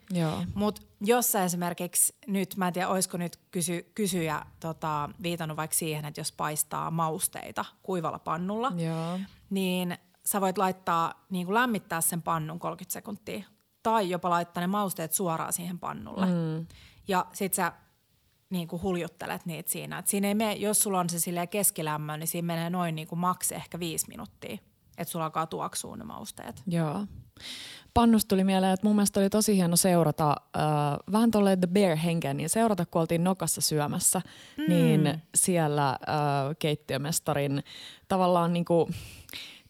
[0.54, 5.76] Mutta jos sä esimerkiksi nyt, mä en tiedä, olisiko nyt kysy, kysyjä tota, viitannut vaikka
[5.76, 9.18] siihen, että jos paistaa mausteita kuivalla pannulla, Joo.
[9.50, 13.44] niin sä voit laittaa, niin kuin lämmittää sen pannun 30 sekuntia.
[13.82, 16.26] Tai jopa laittaa ne mausteet suoraan siihen pannulle.
[16.26, 16.66] Mm.
[17.08, 17.72] Ja sit sä
[18.50, 19.98] niin kuin huljuttelet niitä siinä.
[19.98, 23.08] Et siinä ei mene, jos sulla on se silleen keskilämmö, niin siinä menee noin niin
[23.08, 24.58] kuin maks ehkä viisi minuuttia,
[24.98, 26.62] että sulla alkaa tuoksua ne mausteet.
[26.66, 27.06] Joo.
[27.94, 30.62] Pannusta tuli mieleen, että mun mielestä oli tosi hieno seurata äh,
[31.12, 34.20] vähän tuolle The Bear-henkeä, niin seurata, kun oltiin Nokassa syömässä,
[34.56, 34.64] mm.
[34.68, 35.98] niin siellä äh,
[36.58, 37.62] keittiömestarin
[38.08, 38.94] tavallaan niin kuin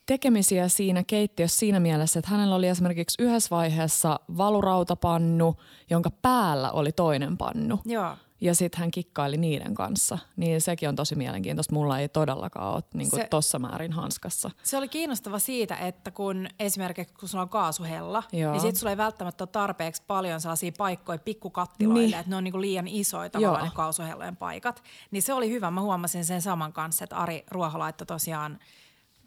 [0.08, 5.56] tekemisiä siinä keittiössä siinä mielessä, että hänellä oli esimerkiksi yhdessä vaiheessa valurautapannu,
[5.90, 7.80] jonka päällä oli toinen pannu.
[7.84, 10.18] Joo ja sitten hän kikkaili niiden kanssa.
[10.36, 11.74] Niin sekin on tosi mielenkiintoista.
[11.74, 14.50] Mulla ei todellakaan ole niin kuin tossa määrin hanskassa.
[14.62, 18.52] Se oli kiinnostava siitä, että kun esimerkiksi kun sulla on kaasuhella, Joo.
[18.52, 22.14] niin sitten sulla ei välttämättä ole tarpeeksi paljon sellaisia paikkoja pikkukattiloille, niin.
[22.14, 24.82] että ne on niin kuin liian isoja tavallaan ne kaasuhellojen paikat.
[25.10, 25.70] Niin se oli hyvä.
[25.70, 28.58] Mä huomasin sen saman kanssa, että Ari Ruoho laittoi tosiaan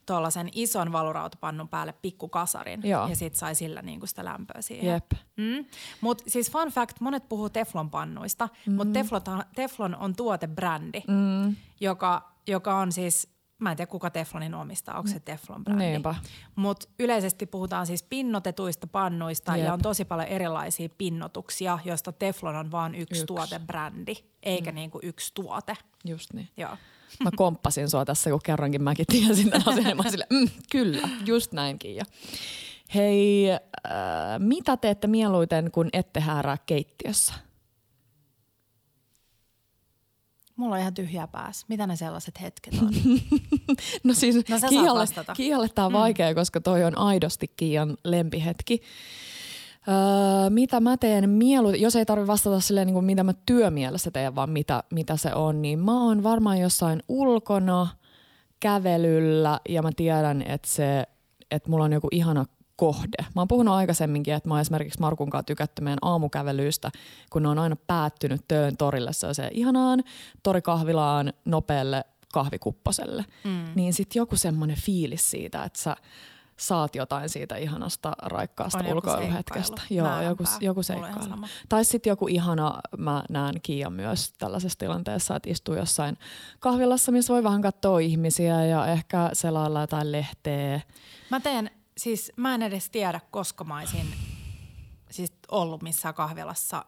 [0.05, 3.07] tuollaisen ison valurautapannun päälle pikkukasarin Joo.
[3.07, 4.93] ja sit sai sillä niinku sitä lämpöä siihen.
[4.93, 5.11] Jep.
[5.37, 5.65] Mm.
[6.01, 8.73] Mutta siis fun fact, monet puhuu teflonpannuista, mm.
[8.73, 9.21] mutta teflon,
[9.55, 11.55] teflon on tuotebrändi, mm.
[11.79, 13.27] joka, joka on siis,
[13.59, 16.01] mä en tiedä kuka teflonin omistaa, onko se teflon brändi.
[16.55, 19.65] Mutta yleisesti puhutaan siis pinnotetuista pannuista Jep.
[19.65, 23.13] ja on tosi paljon erilaisia pinnotuksia, joista teflon on vain yksi, Yksi.
[23.13, 23.25] yksi.
[23.25, 24.75] tuotebrändi, eikä mm.
[24.75, 25.75] niinku yksi tuote.
[26.05, 26.49] Just niin.
[26.57, 26.77] Joo.
[27.23, 29.97] Mä komppasin sua tässä, kun kerrankin mäkin tiesin tämän asian.
[29.97, 31.95] Mä sille, mm, kyllä, just näinkin.
[31.95, 32.05] Ja
[32.95, 33.59] hei, äh,
[34.39, 37.33] mitä teette mieluiten, kun ette häärää keittiössä?
[40.55, 41.65] Mulla on ihan tyhjä päässä.
[41.69, 42.93] Mitä ne sellaiset hetket on?
[44.03, 45.05] No siis No Kiialle.
[45.35, 48.81] Kiialle tää on vaikea, koska toi on aidosti Kiian lempihetki.
[49.87, 54.11] Öö, mitä mä teen mieluiten, jos ei tarvi vastata silleen, niin kuin mitä mä työmielessä
[54.11, 57.87] teen, vaan mitä, mitä se on, niin mä oon varmaan jossain ulkona
[58.59, 61.03] kävelyllä ja mä tiedän, että, se,
[61.51, 63.17] että mulla on joku ihana kohde.
[63.35, 66.91] Mä oon puhunut aikaisemminkin, että mä oon esimerkiksi Markun kanssa tykätty meidän aamukävelyistä,
[67.29, 70.03] kun ne on aina päättynyt Töön torille se ihanaan
[70.43, 73.25] torikahvilaan nopealle kahvikupposelle.
[73.43, 73.65] Mm.
[73.75, 75.95] Niin sitten joku semmoinen fiilis siitä, että sä
[76.61, 79.81] saat jotain siitä ihanasta raikkaasta On ulkoiluhetkestä.
[79.89, 81.47] Joo, joku, joku seikkailu.
[81.69, 86.17] Tai sitten joku ihana, mä näen Kiian myös tällaisessa tilanteessa, että istuu jossain
[86.59, 90.81] kahvilassa, missä voi vähän katsoa ihmisiä ja ehkä selailla jotain lehteä.
[91.29, 94.13] Mä teen, siis mä en edes tiedä, koska mä olisin
[95.11, 96.85] siis ollut missään kahvilassa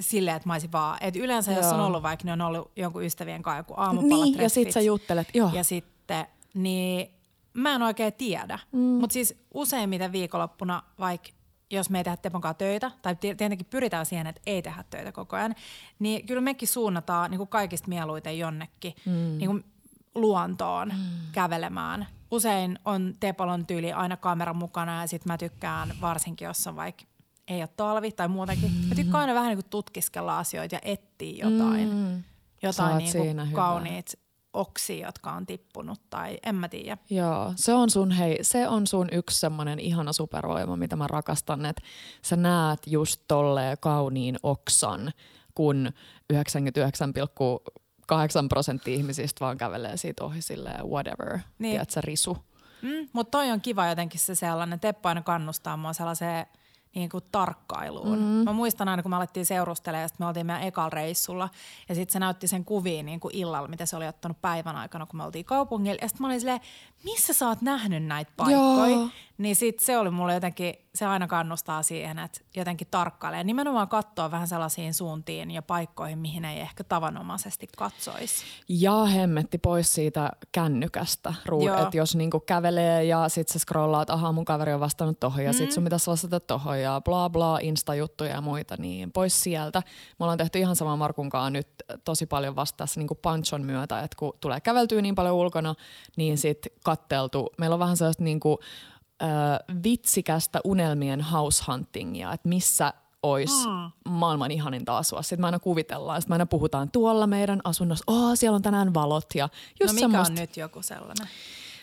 [0.00, 1.74] silleen, että mä olisin vaan, että yleensä jos Joo.
[1.74, 4.80] on ollut vaikka, ne on ollut jonkun ystävien kanssa joku aamupalat Niin, ja sit sä
[4.80, 5.50] juttelet, joo.
[5.52, 7.13] Ja sitten, niin
[7.54, 8.58] mä en oikein tiedä.
[8.72, 8.80] Mm.
[8.80, 11.28] Mutta siis useimmiten viikonloppuna, vaikka
[11.70, 14.84] jos me ei tehdä Tepon kanssa töitä, tai ti- tietenkin pyritään siihen, että ei tehdä
[14.90, 15.54] töitä koko ajan,
[15.98, 19.12] niin kyllä mekin suunnataan niin kuin kaikista mieluiten jonnekin mm.
[19.12, 19.64] niin kuin
[20.14, 21.32] luontoon mm.
[21.32, 22.06] kävelemään.
[22.30, 27.04] Usein on Tepolon tyyli aina kamera mukana ja sitten mä tykkään varsinkin, jos on vaikka
[27.48, 28.70] ei ole talvi tai muutenkin.
[28.72, 28.88] Mm.
[28.88, 32.22] Mä tykkään aina vähän niin kuin tutkiskella asioita ja etsiä jotain, mm.
[32.62, 34.23] Jotain niin kuin kauniit
[34.54, 36.98] oksia, jotka on tippunut tai en mä tiedä.
[37.10, 41.66] Joo, se on sun, hei, se on sun yksi semmoinen ihana supervoima, mitä mä rakastan,
[41.66, 41.82] että
[42.22, 45.12] sä näet just tolleen kauniin oksan,
[45.54, 45.92] kun
[46.32, 46.38] 99,8
[48.48, 51.70] prosenttia ihmisistä vaan kävelee siitä ohi silleen whatever, niin.
[51.72, 52.38] Tiedätkö, risu.
[52.82, 56.46] Mm, mutta toi on kiva jotenkin se sellainen, Teppo aina kannustaa mua sellaiseen
[56.94, 58.18] niin kuin tarkkailuun.
[58.18, 58.24] Mm.
[58.24, 61.48] Mä muistan aina, kun me alettiin seurustelemaan ja sitten me oltiin meidän ekalla reissulla
[61.88, 65.06] ja sitten se näytti sen kuviin niin kuin illalla, mitä se oli ottanut päivän aikana,
[65.06, 65.98] kun me oltiin kaupungilla.
[66.02, 66.60] Ja sitten mä olin silleen,
[67.04, 68.88] missä sä oot nähnyt näitä paikkoja?
[68.88, 69.08] Joo.
[69.38, 73.44] Niin sitten se oli mulle jotenkin, se aina kannustaa siihen, että jotenkin tarkkailee.
[73.44, 78.44] Nimenomaan katsoa vähän sellaisiin suuntiin ja paikkoihin, mihin ei ehkä tavanomaisesti katsoisi.
[78.68, 81.34] Ja hemmetti pois siitä kännykästä,
[81.82, 85.50] että jos niinku kävelee ja sit sä scrollaat, aha mun kaveri on vastannut tohon ja
[85.50, 85.56] mm.
[85.56, 89.82] sit sun pitäisi vastata tohon ja bla bla, insta-juttuja ja muita, niin pois sieltä.
[90.18, 91.68] Me ollaan tehty ihan sama Markun kanssa nyt
[92.04, 95.74] tosi paljon vasta tässä niinku panchon myötä, että kun tulee käveltyä niin paljon ulkona,
[96.16, 97.50] niin sit katteltu.
[97.58, 98.58] Meillä on vähän sellaista niinku,
[99.22, 99.26] ö,
[99.82, 104.10] vitsikästä unelmien house huntingia, että missä olisi mm.
[104.12, 105.22] maailman ihaninta asua.
[105.22, 108.94] Sitten me aina kuvitellaan, sitten me aina puhutaan tuolla meidän asunnossa, oh, siellä on tänään
[108.94, 109.48] valot ja
[109.80, 110.32] just no mikä semmoista.
[110.32, 111.28] on nyt joku sellainen?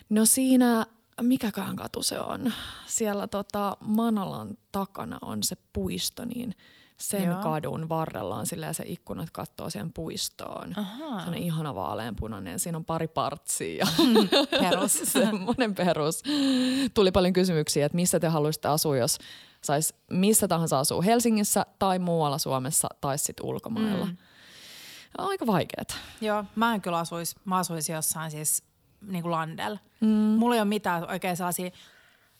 [0.10, 0.86] No siinä,
[1.21, 2.54] mikäkään katu se on?
[2.88, 6.56] Siellä tota Manalan takana on se puisto, niin
[7.01, 7.41] sen Joo.
[7.41, 10.79] Kadun varrella on silleen se ikkunat kattoo siihen puistoon.
[10.79, 11.21] Ahaa.
[11.21, 12.59] Se on ihana vaaleanpunainen.
[12.59, 13.87] Siinä on pari partsia ja
[14.69, 15.01] Perus.
[15.13, 16.23] semmoinen perus.
[16.93, 19.17] Tuli paljon kysymyksiä, että missä te haluaisitte asua, jos
[19.61, 24.05] sais missä tahansa asua Helsingissä tai muualla Suomessa tai sitten ulkomailla.
[24.05, 24.17] Mm.
[25.17, 25.95] Aika vaikeet.
[26.21, 28.63] Joo, mä en kyllä asuisi, mä asuisin jossain siis
[29.01, 29.79] niin kuin landella.
[29.99, 30.07] Mm.
[30.07, 31.71] Mulla ei ole mitään oikein sellaisia,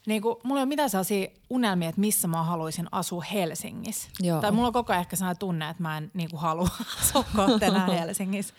[0.06, 4.10] niin kuin, mulla ei ole mitään sellaisia unelmia, että missä mä haluaisin asua Helsingissä.
[4.20, 4.42] Joo.
[4.42, 6.70] Tai mulla on koko ajan ehkä sellainen tunne, että mä en niin kuin, halua
[7.02, 7.26] asua
[7.62, 8.54] enää Helsingissä.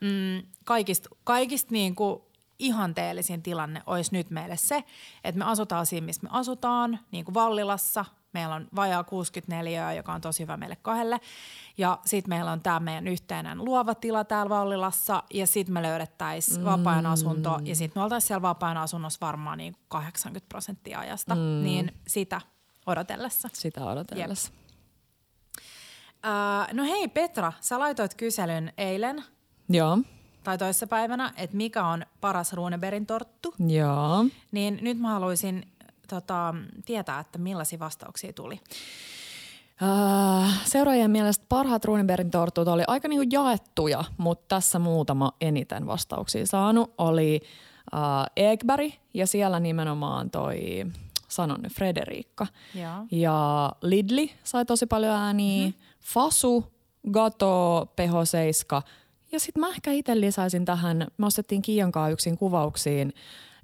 [0.00, 2.20] Mm, kaikista kaikista niin kuin,
[2.58, 4.84] ihanteellisin tilanne olisi nyt meille se,
[5.24, 8.04] että me asutaan siinä, missä me asutaan, niin kuin Vallilassa.
[8.32, 11.20] Meillä on vajaa 64, joka on tosi hyvä meille kahdelle.
[11.78, 15.22] Ja sitten meillä on tämä meidän yhteinen luova tila täällä Vallilassa.
[15.34, 16.64] Ja sitten me löydettäisiin mm.
[16.64, 17.60] vapaa asunto.
[17.64, 21.34] Ja sitten me oltaisiin siellä vapaa asunnossa varmaan niin 80 prosenttia ajasta.
[21.34, 21.40] Mm.
[21.62, 22.40] Niin sitä
[22.86, 23.48] odotellessa.
[23.52, 24.52] Sitä odotellessa.
[26.24, 29.24] Äh, no hei Petra, sä laitoit kyselyn eilen
[29.68, 29.98] Joo.
[30.44, 33.54] tai toissapäivänä, että mikä on paras Runeberin torttu.
[33.66, 34.24] Joo.
[34.52, 35.66] Niin nyt mä haluaisin
[36.10, 36.54] tota,
[36.86, 38.60] tietää, että millaisia vastauksia tuli.
[39.82, 46.46] Äh, seuraajien mielestä parhaat Runebergin tortut oli aika niinku jaettuja, mutta tässä muutama eniten vastauksia
[46.46, 47.40] saanut oli
[48.36, 50.86] Egberg ja siellä nimenomaan toi
[51.28, 52.46] sanon nyt Frederiikka.
[52.74, 53.06] Joo.
[53.10, 55.80] Ja Lidli sai tosi paljon ääniä, mm-hmm.
[56.00, 56.72] Fasu,
[57.10, 58.82] Gato, Peho Seiska.
[59.32, 63.12] Ja sitten mä ehkä itse lisäisin tähän, me ostettiin Kiian yksin kuvauksiin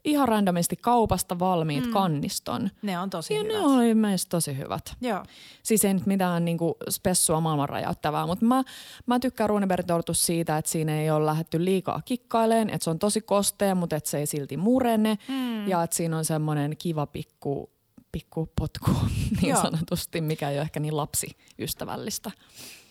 [0.07, 1.92] ihan randomisti kaupasta valmiit mm.
[1.92, 2.71] kanniston.
[2.83, 3.55] Ne on tosi ja hyvät.
[3.55, 4.97] ne oli meistä tosi hyvät.
[5.01, 5.25] Joo.
[5.62, 8.62] Siis ei nyt mitään niinku spessua maailman räjäyttävää, mutta mä,
[9.07, 12.99] mä tykkään Runeberg tortus siitä, että siinä ei ole lähdetty liikaa kikkaileen, että se on
[12.99, 15.69] tosi kostea, mutta että se ei silti murene mm.
[15.69, 17.71] ja että siinä on semmoinen kiva pikku,
[18.12, 18.90] pikku potku
[19.40, 19.62] niin Joo.
[19.62, 22.31] sanotusti, mikä ei ole ehkä niin lapsiystävällistä.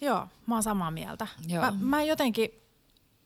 [0.02, 1.28] Joo, mä oon samaa mieltä.
[1.48, 1.62] Joo.
[1.62, 2.50] Mä, mä jotenkin,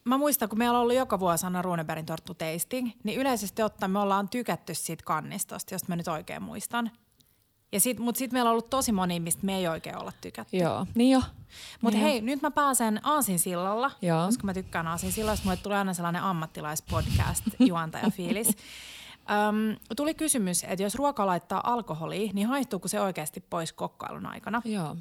[0.09, 3.91] mä muistan, kun meillä on ollut joka vuosi aina Runebergin torttu tasting, niin yleisesti ottaen
[3.91, 6.91] me ollaan tykätty siitä kannistosta, josta mä nyt oikein muistan.
[7.71, 10.57] Ja sit, mut sit meillä on ollut tosi moni, mistä me ei oikein olla tykätty.
[10.57, 11.21] Joo, niin jo.
[11.81, 14.25] Mutta Niin hei, nyt mä pääsen Aasinsillalla, Joo.
[14.25, 15.45] koska mä tykkään Aasinsillasta.
[15.45, 18.47] Mulle tulee aina sellainen ammattilaispodcast, juontaja fiilis.
[18.47, 24.61] Öm, tuli kysymys, että jos ruoka laittaa alkoholia, niin haihtuuko se oikeasti pois kokkailun aikana?
[24.65, 24.95] Joo.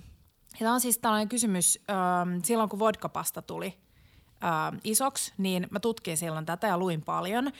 [0.52, 3.78] Ja tämä on siis tällainen kysymys, ähm, silloin kun vodkapasta tuli
[4.44, 7.52] ähm, isoksi, niin mä tutkin silloin tätä ja luin paljon.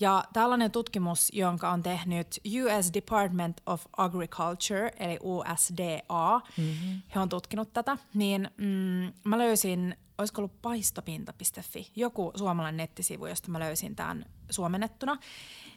[0.00, 7.02] Ja tällainen tutkimus, jonka on tehnyt US Department of Agriculture, eli USDA, mm-hmm.
[7.14, 13.50] he on tutkinut tätä, niin mm, mä löysin, olisiko ollut paistopinta.fi, joku suomalainen nettisivu, josta
[13.50, 15.16] mä löysin tämän suomennettuna,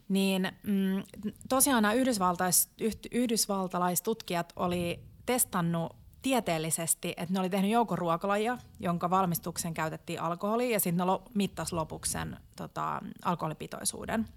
[0.09, 1.03] niin mm,
[1.49, 2.69] tosiaan nämä yhdysvaltais,
[3.11, 10.79] yhdysvaltalaistutkijat oli testannut tieteellisesti, että ne oli tehnyt joukon ruokalajia, jonka valmistukseen käytettiin alkoholia ja
[10.79, 14.27] sitten ne lo- mittas lopuksi sen tota, alkoholipitoisuuden.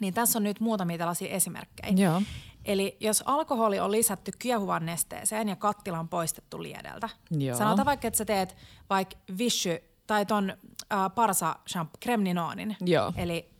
[0.00, 1.92] Niin tässä on nyt muutamia tällaisia esimerkkejä.
[1.96, 2.22] Joo.
[2.64, 7.08] Eli jos alkoholi on lisätty kiehuvaan nesteeseen ja kattila on poistettu liedeltä.
[7.30, 7.56] Joo.
[7.58, 8.56] Sanotaan vaikka, että sä teet
[8.90, 10.50] vaikka vichy tai ton
[10.92, 12.76] äh, parsa champ, kremninoonin.
[12.80, 13.12] Joo.
[13.16, 13.50] Eli,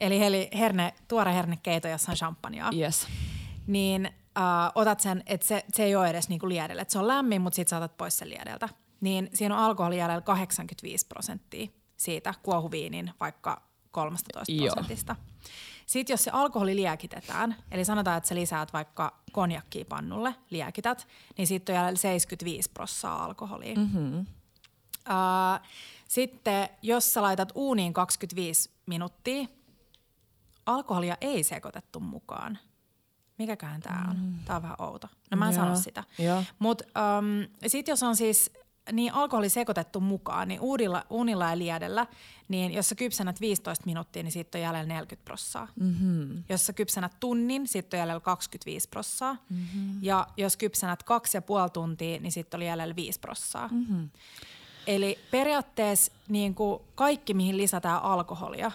[0.00, 3.06] eli heli, herne, tuore hernekeito, jossa on champagnea Yes.
[3.66, 6.82] niin äh, otat sen, että se, se ei ole edes niinku liedellä.
[6.82, 8.68] Et se on lämmin, mutta sitten saatat pois sen liedeltä.
[9.00, 14.66] Niin siinä on alkoholi jäljellä 85 prosenttia siitä kuohuviinin vaikka 13 Joo.
[14.66, 15.16] prosentista.
[15.86, 21.46] Sitten jos se alkoholi liekitetään, eli sanotaan, että sä lisäät vaikka konjakkia pannulle, liekität, niin
[21.46, 23.74] siitä on jäljellä 75 prosenttia alkoholia.
[23.74, 24.18] Mm-hmm.
[24.20, 25.66] Uh,
[26.08, 29.46] sitten jos sä laitat uuniin 25 minuuttia,
[30.66, 32.58] alkoholia ei sekoitettu mukaan.
[33.40, 34.16] Mikäköhän tämä on?
[34.16, 34.34] Mm.
[34.44, 35.08] Tämä on vähän outo.
[35.30, 36.04] No mä en Joo, sano sitä.
[36.58, 36.84] Mutta
[37.18, 38.50] um, sitten jos on siis
[38.92, 42.06] niin alkoholi sekoitettu mukaan, niin uudilla, uunilla ja liedellä,
[42.48, 45.68] niin jos sä kypsänät 15 minuuttia, niin siitä on jäljellä 40 prossaa.
[45.80, 46.44] Mm-hmm.
[46.48, 49.36] Jos sä kypsänät tunnin, siitä on jäljellä 25 prossaa.
[49.50, 49.98] Mm-hmm.
[50.02, 53.68] Ja jos kypsänät kaksi ja puoli tuntia, niin sitten oli jäljellä 5 prossaa.
[53.68, 54.10] Mm-hmm.
[54.86, 58.72] Eli periaatteessa niin kuin kaikki, mihin lisätään alkoholia,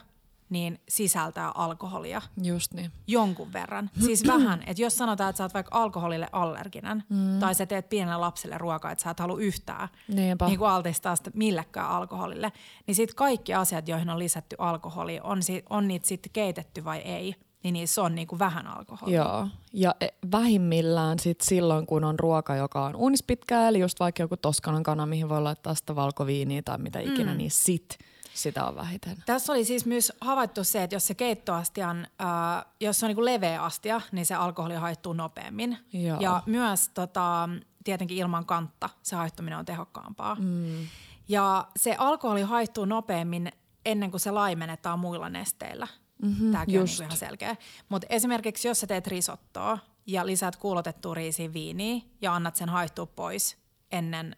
[0.49, 2.91] niin sisältää alkoholia Just niin.
[3.07, 3.89] jonkun verran.
[4.05, 7.39] Siis vähän, että jos sanotaan, että sä oot vaikka alkoholille allerginen, mm.
[7.39, 10.45] tai sä teet pienelle lapselle ruokaa, että sä et halua yhtään Niinpä.
[10.45, 12.51] niin kuin altistaa sitä millekään alkoholille,
[12.87, 16.97] niin sitten kaikki asiat, joihin on lisätty alkoholi, on, si- on niitä sitten keitetty vai
[16.97, 19.21] ei, niin niissä on niin kuin vähän alkoholia.
[19.21, 23.99] Joo, ja e- vähimmillään sit silloin, kun on ruoka, joka on uunis pitkää, eli just
[23.99, 27.37] vaikka joku toskanan kana, mihin voi laittaa sitä valkoviiniä tai mitä ikinä, mm.
[27.37, 27.97] niin sit
[28.35, 29.17] sitä on vähiten.
[29.25, 33.25] Tässä oli siis myös havaittu se, että jos se keittoastian, äh, jos se on niin
[33.25, 35.77] leveä astia, niin se alkoholi haittuu nopeammin.
[35.93, 36.19] Joo.
[36.19, 37.49] Ja myös tota,
[37.83, 40.35] tietenkin ilman kantta se haittuminen on tehokkaampaa.
[40.35, 40.87] Mm.
[41.27, 43.51] Ja se alkoholi haittuu nopeammin
[43.85, 45.87] ennen kuin se laimennetaan muilla nesteillä.
[46.21, 46.99] Mm-hmm, Tämäkin just.
[46.99, 47.55] on niin ihan selkeä.
[47.89, 53.05] Mutta esimerkiksi jos sä teet risottoa ja lisäät kuulotettua riisiin viiniä ja annat sen haihtua
[53.05, 53.57] pois
[53.91, 54.35] ennen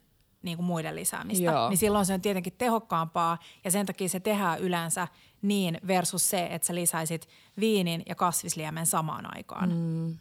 [0.48, 1.70] niin kuin muiden lisäämistä, Joo.
[1.70, 5.08] niin silloin se on tietenkin tehokkaampaa ja sen takia se tehdään yleensä
[5.42, 7.28] niin versus se, että sä lisäisit
[7.60, 9.70] viinin ja kasvisliemen samaan aikaan.
[9.70, 10.18] Mm.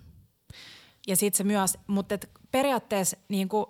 [1.06, 3.66] Ja sitten se myös, mutta et periaatteessa niin kuin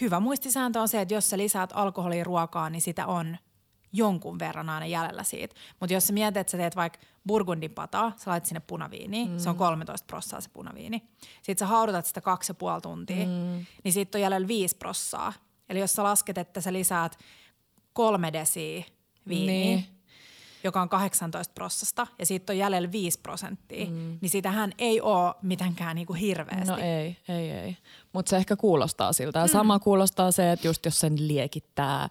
[0.00, 3.36] hyvä muistisääntö on se, että jos sä lisäät alkoholia ruokaan, niin sitä on
[3.92, 5.54] jonkun verran aina jäljellä siitä.
[5.80, 9.38] Mutta jos sä mietit, että sä teet vaikka burgundin pataa, sä laitat sinne punaviiniä, mm.
[9.38, 11.02] se on 13 prossaa se punaviini.
[11.42, 13.66] Sitten sä haudutat sitä kaksi ja puoli tuntia, mm.
[13.84, 15.32] niin siitä on jäljellä 5 prossaa.
[15.68, 17.18] Eli jos sä lasket, että sä lisäät
[17.92, 18.84] kolme desiä
[19.28, 19.84] viiniä, Niin.
[20.64, 24.18] joka on 18 prossasta, ja siitä on jäljellä 5 prosenttia, mm.
[24.20, 26.70] niin sitähän ei ole mitenkään niinku hirveästi.
[26.70, 27.76] No ei, ei, ei.
[28.12, 29.38] Mutta se ehkä kuulostaa siltä.
[29.38, 32.08] Ja sama kuulostaa se, että just jos sen liekittää,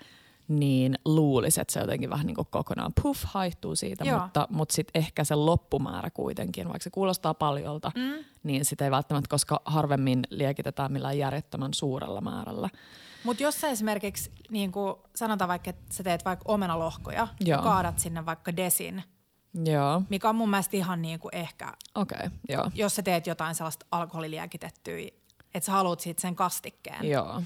[0.48, 4.20] niin luulisi, että se jotenkin vähän niin kuin kokonaan puff haihtuu siitä, Joo.
[4.20, 8.26] mutta, mutta sitten ehkä se loppumäärä kuitenkin, vaikka se kuulostaa paljolta, mm.
[8.46, 12.70] Niin sitä ei välttämättä, koska harvemmin liekitetään millään järjettömän suurella määrällä.
[13.24, 17.58] Mutta jos sä esimerkiksi, niin kuin sanotaan vaikka, että sä teet vaikka omenalohkoja, Joo.
[17.58, 19.04] ja kaadat sinne vaikka desin
[19.66, 22.72] Joo, mikä on mun mielestä ihan niin kuin ehkä, okay, joo.
[22.76, 24.98] jos sä teet jotain sellaista alkoholiliekitettyä,
[25.54, 27.42] että sä haluat siitä sen kastikkeen, Joo,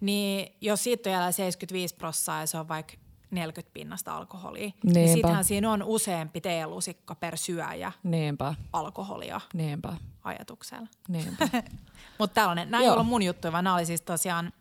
[0.00, 2.94] niin jos siitä on jäljellä 75 prossaa ja se on vaikka
[3.30, 4.90] 40 pinnasta alkoholia, Niinpä.
[5.00, 10.86] niin sittenhän siinä on useampi teelusikka per syöjä niinpä, alkoholia niinpä, ajatuksella.
[12.18, 14.52] Mutta tällainen, nämä ei ollut mun juttuja, vaan nämä oli siis tosiaan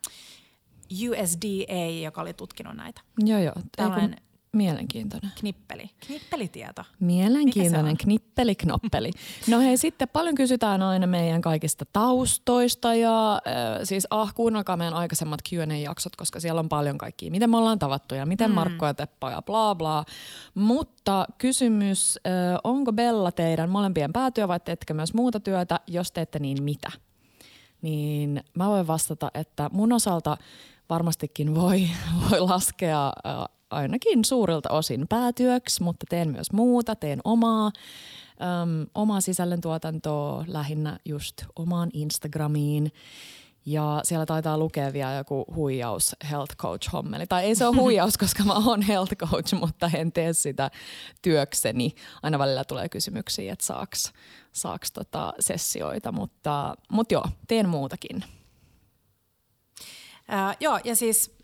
[1.09, 3.01] USDA, joka oli tutkinut näitä.
[3.17, 3.53] joo, joo.
[3.77, 4.24] Tällainen-
[4.55, 5.31] mielenkiintoinen.
[5.39, 5.89] Knippeli.
[6.05, 6.83] Knippelitieto.
[6.99, 7.97] Mielenkiintoinen on?
[7.97, 9.11] knippeli knoppeli.
[9.47, 14.93] No hei, sitten paljon kysytään aina meidän kaikista taustoista ja äh, siis ah, kuunnelkaa meidän
[14.93, 17.31] aikaisemmat Q&A-jaksot, koska siellä on paljon kaikkia.
[17.31, 18.55] Miten me ollaan tavattu ja miten mm.
[18.55, 20.05] Markko ja Teppo ja bla bla.
[20.53, 25.79] Mutta kysymys, äh, onko Bella teidän molempien päätyö vai teettekö myös muuta työtä?
[25.87, 26.91] Jos teette, niin mitä?
[27.81, 30.37] Niin mä voin vastata, että mun osalta
[30.89, 31.87] varmastikin voi,
[32.29, 33.33] voi laskea äh,
[33.75, 41.43] ainakin suurilta osin päätyöksi, mutta teen myös muuta, teen omaa, äm, omaa sisällöntuotantoa lähinnä just
[41.55, 42.91] omaan Instagramiin.
[43.65, 47.27] Ja siellä taitaa lukea vielä joku huijaus health coach hommeli.
[47.27, 50.71] Tai ei se ole huijaus, koska mä oon health coach, mutta en tee sitä
[51.21, 51.95] työkseni.
[52.23, 54.13] Aina välillä tulee kysymyksiä, että saaks,
[54.51, 58.23] saaks tota sessioita, mutta, mutta joo, teen muutakin.
[60.27, 61.34] Ää, joo, ja siis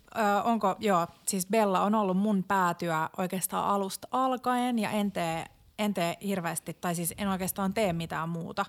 [0.43, 5.45] onko, joo, siis Bella on ollut mun päätyö oikeastaan alusta alkaen ja en tee,
[5.79, 8.65] en tee hirveästi, tai siis en oikeastaan tee mitään muuta.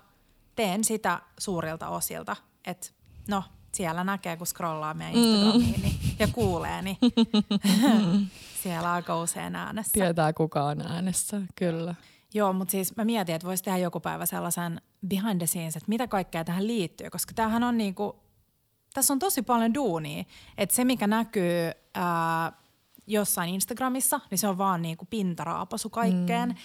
[0.55, 2.87] Teen sitä suurilta osilta, että
[3.27, 6.97] no siellä näkee, kun scrollaa meidän Instagramiin niin, ja kuulee, niin
[8.63, 9.91] siellä aika usein äänessä.
[9.93, 11.95] Tietää kuka on äänessä, kyllä.
[12.33, 15.89] Joo, mutta siis mä mietin, että voisi tehdä joku päivä sellaisen behind the scenes, että
[15.89, 18.22] mitä kaikkea tähän liittyy, koska tämähän on niinku,
[18.93, 20.23] tässä on tosi paljon duunia,
[20.57, 22.51] että se mikä näkyy ää,
[23.07, 26.49] jossain Instagramissa, niin se on vaan niinku pintaraapasu kaikkeen.
[26.49, 26.55] Mm.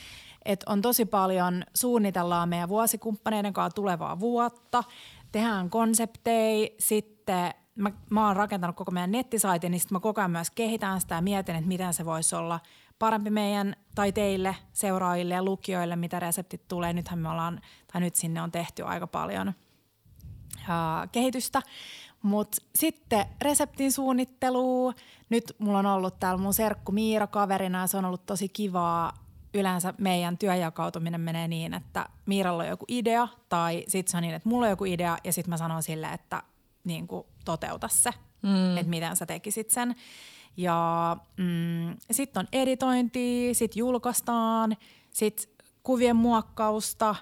[0.45, 4.85] Et on tosi paljon, suunnitellaan meidän vuosikumppaneiden kanssa tulevaa vuotta,
[5.33, 10.31] tehdään konsepteja, sitten mä, mä oon rakentanut koko meidän nettisaitin, niin sitten mä koko ajan
[10.31, 12.61] myös kehitän sitä ja mietin, että miten se voisi olla
[12.99, 16.93] parempi meidän tai teille, seuraajille ja lukijoille, mitä reseptit tulee.
[16.93, 17.61] Nythän me ollaan,
[17.93, 19.55] tai nyt sinne on tehty aika paljon
[20.69, 21.63] ää, kehitystä.
[22.23, 24.93] Mutta sitten reseptin suunnittelu.
[25.31, 29.13] Nyt mulla on ollut täällä mun serkku Miira kaverina ja se on ollut tosi kivaa.
[29.55, 34.35] Yleensä meidän työjakautuminen menee niin, että Miiralla on joku idea tai sitten se on niin,
[34.35, 36.43] että mulla on joku idea ja sitten mä sanon sille, että
[36.85, 38.11] niin kuin, toteuta se,
[38.43, 38.77] mm.
[38.77, 39.95] että miten sä tekisit sen.
[40.57, 44.77] Ja mm, sitten on editointi, sitten julkaistaan,
[45.11, 47.15] sitten kuvien muokkausta,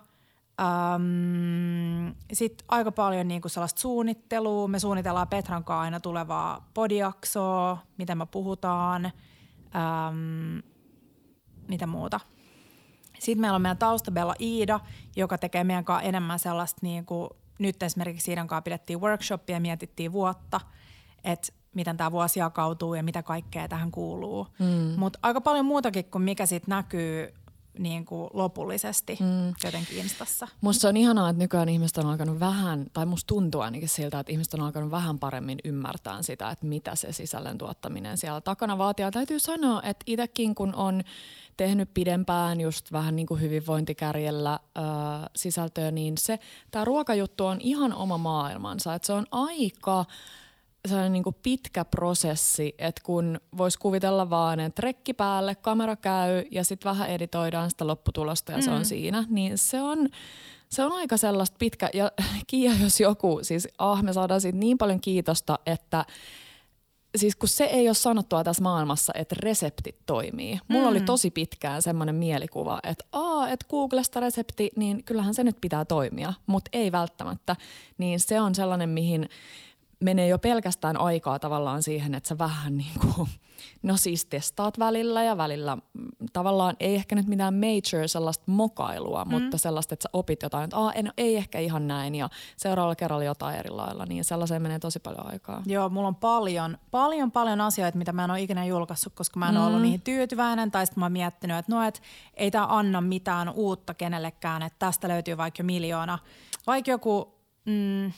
[0.60, 4.68] äm, sitten aika paljon niinku sellaista suunnittelua.
[4.68, 10.62] Me suunnitellaan Petran kanssa aina tulevaa podiaksoa, miten me puhutaan, äm,
[11.68, 12.20] mitä muuta.
[13.18, 14.80] Sitten meillä on meidän taustabella Iida,
[15.16, 19.60] joka tekee meidän kanssa enemmän sellaista, niin kuin, nyt esimerkiksi Iidan kanssa pidettiin workshopia ja
[19.60, 20.60] mietittiin vuotta,
[21.24, 24.46] että miten tämä vuosi jakautuu ja mitä kaikkea tähän kuuluu.
[24.58, 25.00] Mm.
[25.00, 27.34] Mutta aika paljon muutakin kuin mikä sitten näkyy
[27.78, 29.54] niin kuin lopullisesti mm.
[29.64, 30.48] jotenkin Instassa.
[30.60, 34.20] Musta se on ihanaa, että nykyään ihmiset on alkanut vähän, tai musta tuntuu ainakin siltä,
[34.20, 38.78] että ihmiset on alkanut vähän paremmin ymmärtää sitä, että mitä se sisällön tuottaminen siellä takana
[38.78, 39.04] vaatii.
[39.04, 41.02] Ja täytyy sanoa, että itsekin kun on
[41.56, 44.84] tehnyt pidempään just vähän niin kuin hyvinvointikärjellä äh,
[45.36, 46.38] sisältöä, niin se,
[46.70, 48.94] tämä ruokajuttu on ihan oma maailmansa.
[48.94, 50.04] Että se on aika
[50.88, 56.44] sellainen niin kuin pitkä prosessi, että kun voisi kuvitella vaan, että rekki päälle, kamera käy
[56.50, 58.62] ja sitten vähän editoidaan sitä lopputulosta ja mm.
[58.62, 60.08] se on siinä, niin se on,
[60.68, 62.12] se on aika sellaista pitkä, ja
[62.46, 66.04] Kiia jos joku, siis ah me saadaan siitä niin paljon kiitosta, että
[67.16, 70.58] siis kun se ei ole sanottua tässä maailmassa, että reseptit toimii.
[70.68, 70.90] Mulla mm.
[70.90, 75.84] oli tosi pitkään semmoinen mielikuva, että aa, että Googlesta resepti, niin kyllähän se nyt pitää
[75.84, 77.56] toimia, mutta ei välttämättä.
[77.98, 79.28] Niin se on sellainen, mihin
[80.00, 83.28] menee jo pelkästään aikaa tavallaan siihen, että sä vähän niin kuin,
[83.82, 85.82] no siis testaat välillä ja välillä mm,
[86.32, 89.30] tavallaan ei ehkä nyt mitään major sellaista mokailua, mm.
[89.30, 92.96] mutta sellaista, että sä opit jotain, että Aa, en, ei ehkä ihan näin ja seuraavalla
[92.96, 95.62] kerralla jotain eri lailla, niin sellaiseen menee tosi paljon aikaa.
[95.66, 99.48] Joo, mulla on paljon, paljon, paljon asioita, mitä mä en ole ikinä julkaissut, koska mä
[99.48, 99.66] en mm.
[99.66, 102.02] ollut niihin tyytyväinen tai sitten mä oon miettinyt, että no, et
[102.34, 106.18] ei tää anna mitään uutta kenellekään, että tästä löytyy vaikka jo miljoona.
[106.66, 108.12] Vaikka joku, mm,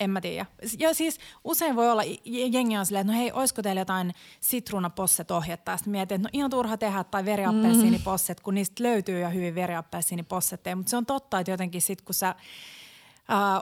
[0.00, 0.46] en mä tiedä.
[0.78, 5.70] Ja siis usein voi olla, jengi on silleen, että no hei, olisiko teillä jotain sitruunaposset-ohjetta?
[5.70, 9.54] Ja sitten mietin, että no ihan turha tehdä tai veriappelsiiniposset, kun niistä löytyy jo hyvin
[9.54, 10.76] veriappelsiinipossetteja.
[10.76, 12.36] Mutta se on totta, että jotenkin sitten kun sä äh,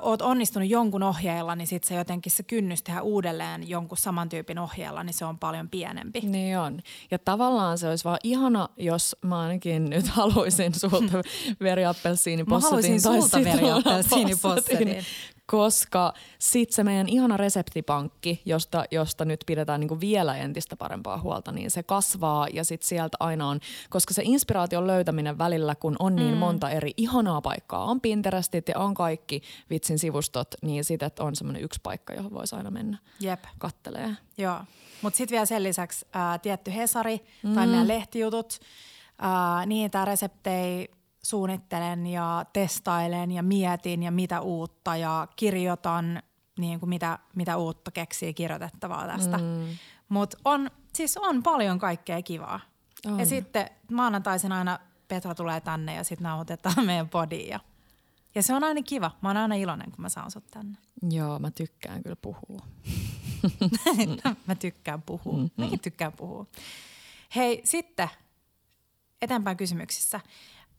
[0.03, 4.59] oot onnistunut jonkun ohjeella, niin sitten se jotenkin se kynnys tehdä uudelleen jonkun saman tyypin
[4.59, 6.21] ohjeella, niin se on paljon pienempi.
[6.21, 6.81] Niin on.
[7.11, 11.23] Ja tavallaan se olisi vaan ihana, jos mä ainakin nyt haluaisin sulta
[11.61, 12.65] veriappelsiinipossetin.
[12.65, 15.05] Mä haluaisin sulta veriappelsiinipossetin
[15.47, 21.53] koska sitten se meidän ihana reseptipankki, josta, josta nyt pidetään niinku vielä entistä parempaa huolta,
[21.53, 23.61] niin se kasvaa ja sitten sieltä aina on,
[23.91, 26.39] koska se inspiraation löytäminen välillä, kun on niin mm.
[26.39, 31.63] monta eri ihanaa paikkaa, on Pinterestit ja on kaikki vitsin sivustot, niin sitten on semmoinen
[31.63, 33.45] yksi paikka, johon voisi aina mennä Jep.
[33.59, 34.17] kattelee.
[34.39, 34.61] Joo,
[35.03, 37.55] mutta sitten vielä sen lisäksi ää, tietty Hesari mm.
[37.55, 38.59] tai meidän lehtijutut,
[39.19, 40.87] ää, niitä reseptejä
[41.29, 46.23] suunnittelen ja testailen ja mietin ja mitä uutta ja kirjoitan
[46.59, 49.39] niin kuin mitä, mitä uutta keksii kirjoitettavaa tästä.
[49.39, 49.67] Mm.
[50.09, 52.61] Mutta on, siis on paljon kaikkea kivaa.
[53.07, 53.21] On.
[53.21, 57.49] Ja sitten maanantaisin aina Petra tulee tänne ja sitten nauhoitetaan meidän podiin.
[57.49, 57.61] Ja,
[58.35, 59.11] ja se on aina kiva.
[59.23, 60.79] Mä oon aina iloinen, kun mä saan sut tänne.
[61.11, 62.63] Joo, mä tykkään kyllä puhua.
[64.47, 65.37] mä tykkään puhua.
[65.37, 65.65] Mm-hmm.
[65.65, 66.47] Mäkin tykkään puhua.
[67.37, 68.09] Hei, sitten
[69.23, 70.21] eteenpäin kysymyksissä.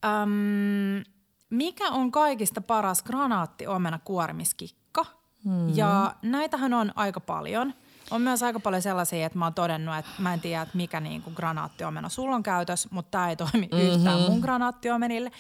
[0.05, 1.03] Öm,
[1.49, 5.05] mikä on kaikista paras granaattiomena kuormiskikka?
[5.43, 5.75] Hmm.
[5.75, 7.73] Ja näitähän on aika paljon.
[8.11, 10.99] On myös aika paljon sellaisia, että mä oon todennut, että mä en tiedä, että mikä
[10.99, 13.87] niinku granaattiomena sulla on käytös, mutta tämä ei toimi mm-hmm.
[13.87, 15.31] yhtään mun granaattiomenille.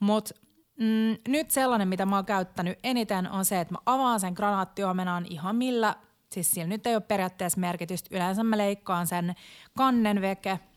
[0.00, 0.34] Mutta
[0.80, 5.26] mm, nyt sellainen, mitä mä oon käyttänyt eniten, on se, että mä avaan sen granaattiomenan
[5.30, 5.94] ihan millä,
[6.32, 8.16] siis sillä nyt ei ole periaatteessa merkitystä.
[8.16, 9.34] Yleensä mä leikkaan sen
[9.76, 10.60] kannen veke–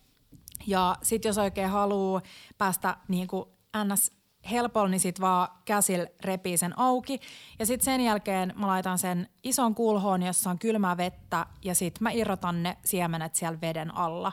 [0.67, 2.21] ja sitten jos oikein haluaa
[2.57, 3.45] päästä niin kuin
[3.83, 4.11] ns
[4.51, 7.19] helpolla, niin sitten vaan käsil repii sen auki.
[7.59, 12.03] Ja sitten sen jälkeen mä laitan sen ison kulhoon, jossa on kylmää vettä, ja sitten
[12.03, 14.31] mä irrotan ne siemenet siellä veden alla.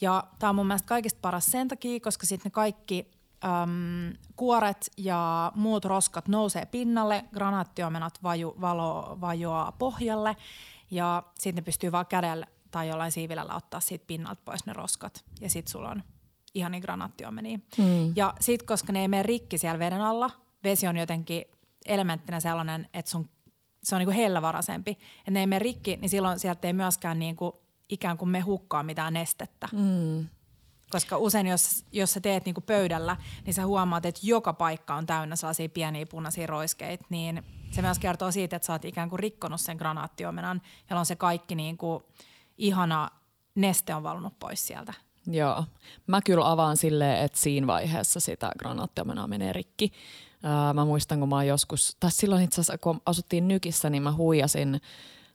[0.00, 3.10] Ja tämä on mun mielestä kaikista paras sen takia, koska sitten ne kaikki
[3.44, 10.36] äm, kuoret ja muut roskat nousee pinnalle, granaattiomenat vaju, valo, vajoaa pohjalle,
[10.90, 15.24] ja sitten ne pystyy vaan kädellä tai jollain siivilällä ottaa siitä pinnalta pois ne roskat.
[15.40, 16.02] Ja sit sulla on
[16.54, 17.58] ihan niin granaattiomenia.
[17.78, 18.12] Mm.
[18.16, 20.30] Ja sit koska ne ei mene rikki siellä veden alla,
[20.64, 21.44] vesi on jotenkin
[21.86, 23.28] elementtinä sellainen, että sun,
[23.82, 24.90] se on niinku hellävaraisempi.
[25.18, 28.82] Että ne ei mene rikki, niin silloin sieltä ei myöskään niinku ikään kuin me hukkaa
[28.82, 29.68] mitään nestettä.
[29.72, 30.28] Mm.
[30.90, 35.06] Koska usein, jos, jos sä teet niinku pöydällä, niin sä huomaat, että joka paikka on
[35.06, 39.18] täynnä sellaisia pieniä punaisia roiskeita, niin se myös kertoo siitä, että sä oot ikään kuin
[39.18, 42.02] rikkonut sen granaattiomenan, jolloin se kaikki niinku,
[42.58, 43.10] ihana
[43.54, 44.94] neste on valunut pois sieltä.
[45.26, 45.64] Joo.
[46.06, 49.92] Mä kyllä avaan silleen, että siinä vaiheessa sitä granaattiamenaa menee rikki.
[50.42, 54.12] Ää, mä muistan, kun mä joskus, tai silloin itse asiassa kun asuttiin Nykissä, niin mä
[54.12, 54.80] huijasin,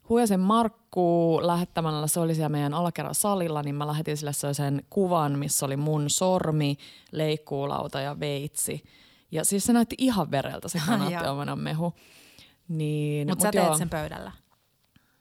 [0.10, 5.40] huijasin Markku lähettämällä, se oli siellä meidän alakerran salilla, niin mä lähetin sille sellaisen kuvan,
[5.40, 6.78] missä oli mun sormi,
[7.12, 8.84] leikkuulauta ja veitsi.
[9.32, 11.94] Ja siis se näytti ihan vereltä se granaattiamenan mehu.
[12.68, 14.32] Niin, Mutta mut sä teet sen pöydällä?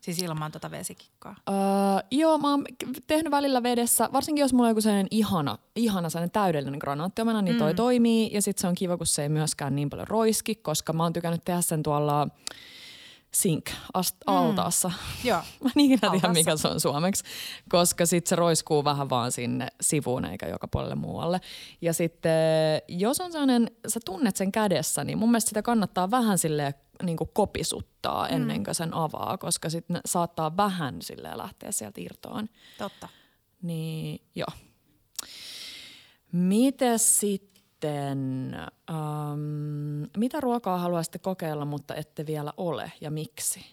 [0.02, 1.36] Siis ilman tuota vesikikkaa?
[1.50, 1.54] Öö,
[2.10, 2.64] joo, mä oon
[3.06, 7.58] tehnyt välillä vedessä, varsinkin jos mulla on joku sellainen ihana, ihana sellainen täydellinen granaattiomena, niin
[7.58, 7.76] toi mm.
[7.76, 8.30] toimii.
[8.32, 11.12] Ja sitten se on kiva, kun se ei myöskään niin paljon roiski, koska mä oon
[11.12, 12.28] tykännyt tehdä sen tuolla
[13.34, 14.34] sink ast- mm.
[14.34, 14.90] altaassa.
[15.24, 15.40] Joo.
[15.64, 17.24] Mä en ikinä tiedä, mikä se on suomeksi,
[17.68, 21.40] koska sitten se roiskuu vähän vaan sinne sivuun eikä joka puolelle muualle.
[21.80, 22.32] Ja sitten
[22.88, 27.16] jos on sellainen, sä tunnet sen kädessä, niin mun mielestä sitä kannattaa vähän sille niin
[27.32, 28.34] kopisuttaa mm.
[28.34, 32.48] ennen kuin sen avaa, koska sitten saattaa vähän sille lähteä sieltä irtoon.
[32.78, 33.08] Totta.
[33.62, 34.48] Niin, joo.
[36.32, 38.54] Miten sitten,
[38.90, 43.66] ähm, mitä ruokaa haluaisitte kokeilla, mutta ette vielä ole ja miksi?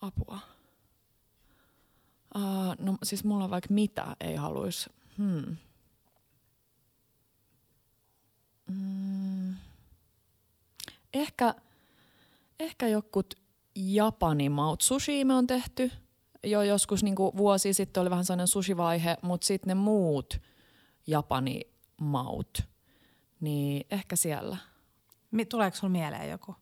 [0.00, 0.38] Apua.
[2.34, 4.90] Uh, no siis mulla on vaikka mitä ei haluaisi.
[5.18, 5.56] Hmm.
[8.66, 9.56] Mm
[11.14, 11.54] ehkä,
[12.60, 13.34] ehkä jokut
[13.76, 14.80] japanimaut.
[14.80, 15.90] Sushi me on tehty
[16.44, 20.40] jo joskus niin vuosi sitten oli vähän sellainen sushivaihe, mutta sitten ne muut
[21.06, 22.62] japanimaut,
[23.40, 24.56] niin ehkä siellä.
[25.48, 26.54] Tuleeko sinulla mieleen joku?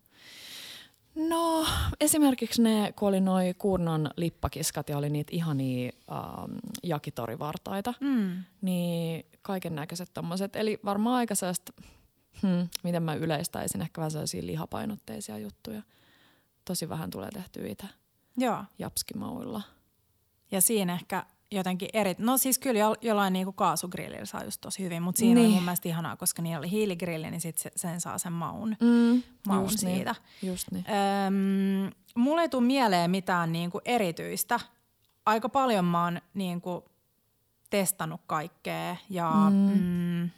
[1.14, 1.66] No
[2.00, 8.44] esimerkiksi ne, kun oli noi Kurnan lippakiskat ja oli niitä ihania ähm, jakitorivartaita, mm.
[8.60, 10.56] niin kaiken näköiset tommoset.
[10.56, 11.72] Eli varmaan aika sellaista
[12.42, 15.82] hmm, miten mä yleistäisin, ehkä vähän sellaisia lihapainotteisia juttuja.
[16.64, 17.86] Tosi vähän tulee tehtyä itse
[18.36, 18.64] Joo.
[18.78, 19.62] japskimauilla.
[20.50, 24.82] Ja siinä ehkä jotenkin eri, no siis kyllä jo, jollain niinku kaasugrillillä saa just tosi
[24.82, 25.46] hyvin, mutta siinä niin.
[25.46, 28.76] oli mun mielestä ihanaa, koska niillä oli hiiligrilli, niin sit se, sen saa sen maun,
[28.80, 30.14] mm, maun just niin, siitä.
[30.42, 30.84] Niin, just niin.
[31.26, 34.60] Öm, mulle ei tule mieleen mitään niinku erityistä.
[35.26, 36.84] Aika paljon mä oon niinku
[37.70, 39.80] testannut kaikkea ja mm.
[39.80, 40.30] Mm,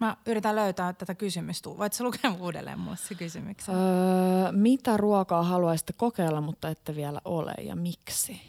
[0.00, 1.70] Mä yritän löytää tätä kysymystä.
[1.70, 3.74] Voitko sä lukea uudelleen mulle se kysymyksen?
[3.74, 8.40] Öö, mitä ruokaa haluaisitte kokeilla, mutta ette vielä ole ja miksi?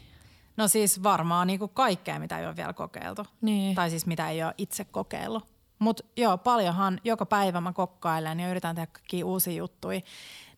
[0.56, 3.26] No siis varmaan niinku kaikkea, mitä ei ole vielä kokeiltu.
[3.40, 3.74] Niin.
[3.74, 5.46] Tai siis mitä ei ole itse kokeillut.
[5.78, 10.00] Mutta joo, paljonhan joka päivä mä kokkailen ja yritän tehdä kaikkia uusia juttuja.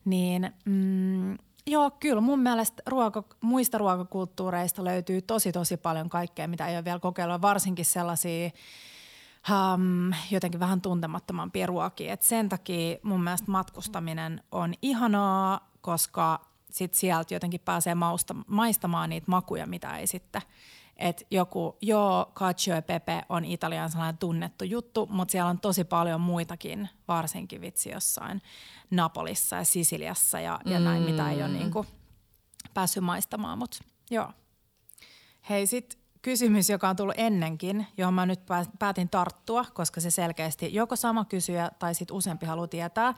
[0.05, 1.37] Niin mm,
[1.67, 6.85] joo, kyllä mun mielestä ruoka, muista ruokakulttuureista löytyy tosi tosi paljon kaikkea, mitä ei ole
[6.85, 7.41] vielä kokeillut.
[7.41, 8.49] Varsinkin sellaisia
[9.49, 12.13] um, jotenkin vähän tuntemattomampia ruokia.
[12.13, 19.09] Et sen takia mun mielestä matkustaminen on ihanaa, koska sit sieltä jotenkin pääsee mausta, maistamaan
[19.09, 20.41] niitä makuja, mitä ei sitten
[20.97, 25.83] että joku, joo, cacio e pepe on Italian sellainen tunnettu juttu, mutta siellä on tosi
[25.83, 28.41] paljon muitakin, varsinkin vitsi jossain
[28.91, 31.53] Napolissa ja Sisiliassa ja, ja näin, mitä ei ole mm.
[31.53, 31.85] niinku
[32.73, 33.77] päässyt maistamaan, mutta
[34.11, 34.31] joo.
[35.49, 38.39] Hei, sit kysymys, joka on tullut ennenkin, johon mä nyt
[38.79, 43.13] päätin tarttua, koska se selkeästi joko sama kysyjä tai sitten useampi haluaa tietää,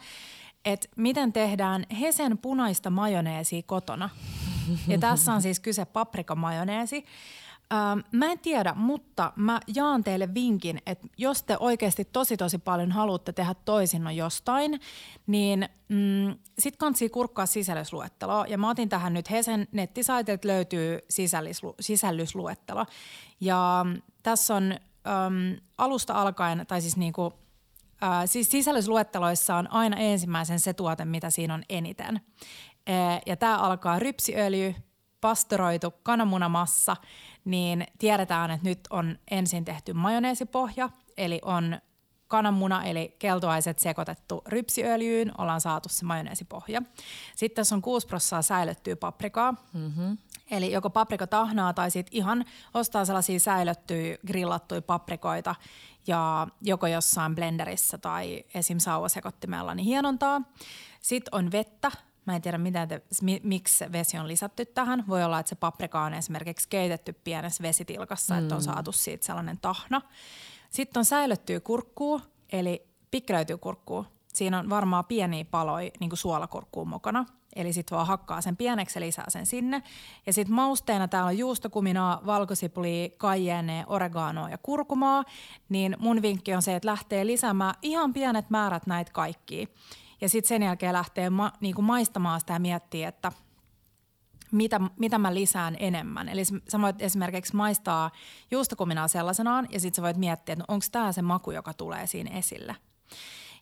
[0.65, 4.09] että miten tehdään Hesen punaista majoneesia kotona.
[4.87, 7.05] Ja tässä on siis kyse paprikamajoneesi.
[7.74, 12.57] Ähm, mä en tiedä, mutta mä jaan teille vinkin, että jos te oikeasti tosi tosi
[12.57, 14.80] paljon haluatte tehdä toisinnon jostain,
[15.28, 18.45] niin mm, sit kannattaa kurkkaa sisällysluetteloa.
[18.47, 20.99] Ja mä otin tähän nyt Hesen nettisaitilta löytyy
[21.80, 22.86] sisällysluettelo.
[23.39, 23.86] Ja
[24.24, 27.34] tässä on äm, alusta alkaen, tai siis niinku,
[28.03, 32.22] äh, siis sisällysluetteloissa on aina ensimmäisen se tuote, mitä siinä on eniten.
[32.89, 34.76] Äh, ja tämä alkaa rypsiöljy,
[35.22, 36.95] pastoroitu kananmunamassa–
[37.47, 41.77] niin tiedetään, että nyt on ensin tehty majoneesipohja, eli on
[42.27, 46.81] kananmuna eli keltoaiset sekoitettu rypsiöljyyn, ollaan saatu se majoneesipohja.
[47.35, 50.17] Sitten tässä on 6 prosenttia säilyttyä paprikaa, mm-hmm.
[50.51, 55.55] eli joko paprikatahnaa tai sitten ihan ostaa sellaisia säilyttyjä grillattuja paprikoita
[56.07, 58.79] ja joko jossain blenderissä tai esim.
[58.79, 60.41] sauvasekottimella niin hienontaa.
[61.01, 61.91] Sitten on vettä,
[62.28, 63.01] Mä en tiedä, mitä te,
[63.43, 65.03] miksi vesi on lisätty tähän.
[65.07, 68.39] Voi olla, että se paprika on esimerkiksi keitetty pienessä vesitilkassa, mm.
[68.39, 68.65] että on mm.
[68.65, 70.01] saatu siitä sellainen tahna.
[70.69, 72.21] Sitten on säilyttyä kurkkuu,
[72.51, 74.05] eli pikkelöityy kurkkuu.
[74.34, 77.25] Siinä on varmaan pieniä paloja, niin kuin suolakurkkuun mukana.
[77.55, 79.84] Eli sitten vaan hakkaa sen pieneksi ja lisää sen sinne.
[80.25, 85.23] Ja sitten mausteena täällä on juustokuminaa, valkosipuli, kajene, oreganoa ja kurkumaa.
[85.69, 89.67] Niin mun vinkki on se, että lähtee lisäämään ihan pienet määrät näitä kaikkia.
[90.22, 93.32] Ja sitten sen jälkeen lähtee ma, niin kuin maistamaan sitä ja miettii, että
[94.51, 96.30] mitä, mitä mä lisään enemmän.
[96.30, 98.11] Eli sä voit esimerkiksi maistaa
[98.51, 102.07] juustokuminaa sellaisenaan ja sitten sä voit miettiä, että no onko tämä se maku, joka tulee
[102.07, 102.76] siinä esille.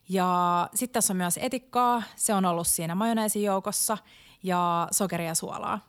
[0.08, 3.98] Ja sitten tässä on myös etikkaa, se on ollut siinä majoneesin joukossa
[4.42, 5.80] ja sokeria ja suolaa.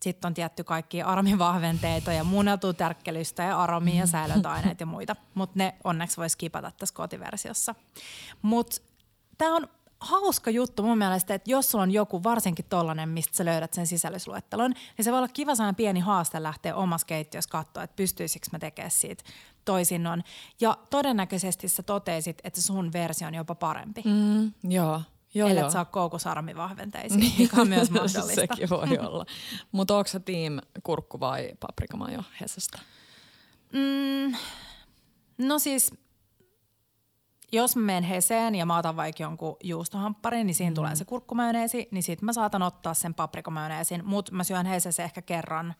[0.00, 5.16] Sitten on tietty kaikki aromivahventeita ja muunneltua tärkkelystä ja aromia ja säilöntäaineet ja muita.
[5.34, 7.74] Mutta ne onneksi voisi skipata tässä kotiversiossa.
[8.42, 8.80] Mutta
[9.38, 9.68] tämä on
[10.00, 13.86] hauska juttu mun mielestä, että jos sulla on joku varsinkin tollanen, mistä sä löydät sen
[13.86, 18.46] sisällysluettelon, niin se voi olla kiva sellainen pieni haaste lähteä omassa keittiössä katsoa, että pystyisikö
[18.52, 19.24] mä tekemään siitä
[19.64, 20.22] toisinnon.
[20.60, 24.02] Ja todennäköisesti sä toteisit, että sun versio on jopa parempi.
[24.04, 25.02] Mm, joo.
[25.34, 27.34] Joo, Ellet saa koukosarmivahventeisiin, niin.
[27.38, 28.34] mikä on myös mahdollista.
[28.34, 29.26] Sekin voi olla.
[29.72, 32.78] Mutta onko se team kurkku vai paprikamajo Hesestä?
[33.72, 34.34] Mm,
[35.38, 35.92] no siis
[37.52, 40.74] jos mä menen Heseen ja mä otan vaikka jonkun juustohampparin, niin siinä mm.
[40.74, 45.22] tulee se kurkkumajoneesi, niin sitten mä saatan ottaa sen paprikamajoneesin, mutta mä syön Hesessä ehkä
[45.22, 45.74] kerran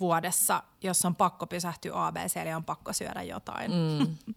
[0.00, 3.70] vuodessa, jos on pakko pysähtyä ABC, eli on pakko syödä jotain.
[3.70, 4.16] Mm.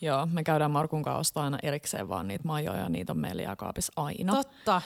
[0.00, 4.32] Joo, me käydään Markun kanssa aina erikseen vaan niitä majoja, niitä on meillä jääkaapissa aina.
[4.32, 4.82] Totta.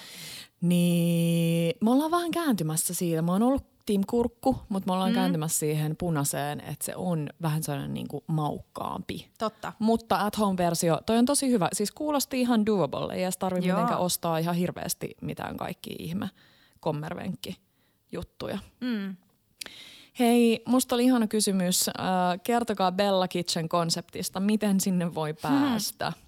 [0.61, 3.23] Niin me ollaan vähän kääntymässä siitä.
[3.23, 5.15] Mä oon ollut Team Kurkku, mutta me ollaan mm.
[5.15, 9.31] kääntymässä siihen punaiseen, että se on vähän sellainen niin kuin maukkaampi.
[9.39, 9.73] Totta.
[9.79, 11.69] Mutta at home-versio, toi on tosi hyvä.
[11.73, 16.31] Siis kuulosti ihan doable, ei edes tarvitse mitenkään ostaa ihan hirveästi mitään kaikki ihme
[16.81, 17.57] kommervenkki
[18.13, 18.59] juttuja.
[18.81, 19.17] Mm.
[20.19, 21.89] Hei, musta oli ihana kysymys.
[21.89, 21.95] Äh,
[22.43, 24.41] kertokaa Bella Kitchen konseptista.
[24.41, 25.39] Miten sinne voi hmm.
[25.43, 26.11] päästä?
[26.11, 26.23] Hmm.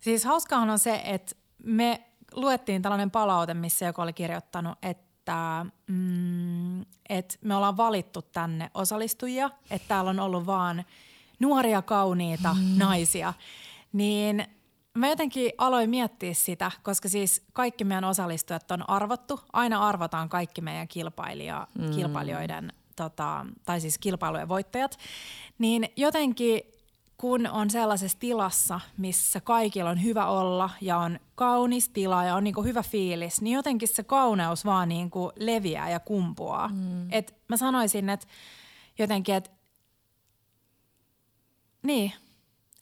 [0.00, 2.04] Siis hauskaahan on se, että me
[2.34, 8.70] luettiin tällainen palaute, missä joku oli kirjoittanut, että että, mm, että me ollaan valittu tänne
[8.74, 10.84] osallistujia, että täällä on ollut vaan
[11.40, 12.78] nuoria kauniita mm.
[12.78, 13.34] naisia,
[13.92, 14.44] niin
[14.94, 19.40] mä jotenkin aloin miettiä sitä, koska siis kaikki meidän osallistujat on arvottu.
[19.52, 21.90] Aina arvotaan kaikki meidän kilpailija, mm.
[21.90, 24.98] kilpailijoiden, tota, tai siis kilpailujen voittajat.
[25.58, 26.60] Niin jotenkin
[27.18, 32.44] kun on sellaisessa tilassa, missä kaikilla on hyvä olla ja on kaunis tila ja on
[32.44, 36.68] niinku hyvä fiilis, niin jotenkin se kauneus vaan niinku leviää ja kumpuaa.
[36.68, 37.12] Mm.
[37.12, 38.26] Et mä sanoisin, että
[38.98, 39.50] jotenkin, että
[41.82, 42.12] niin,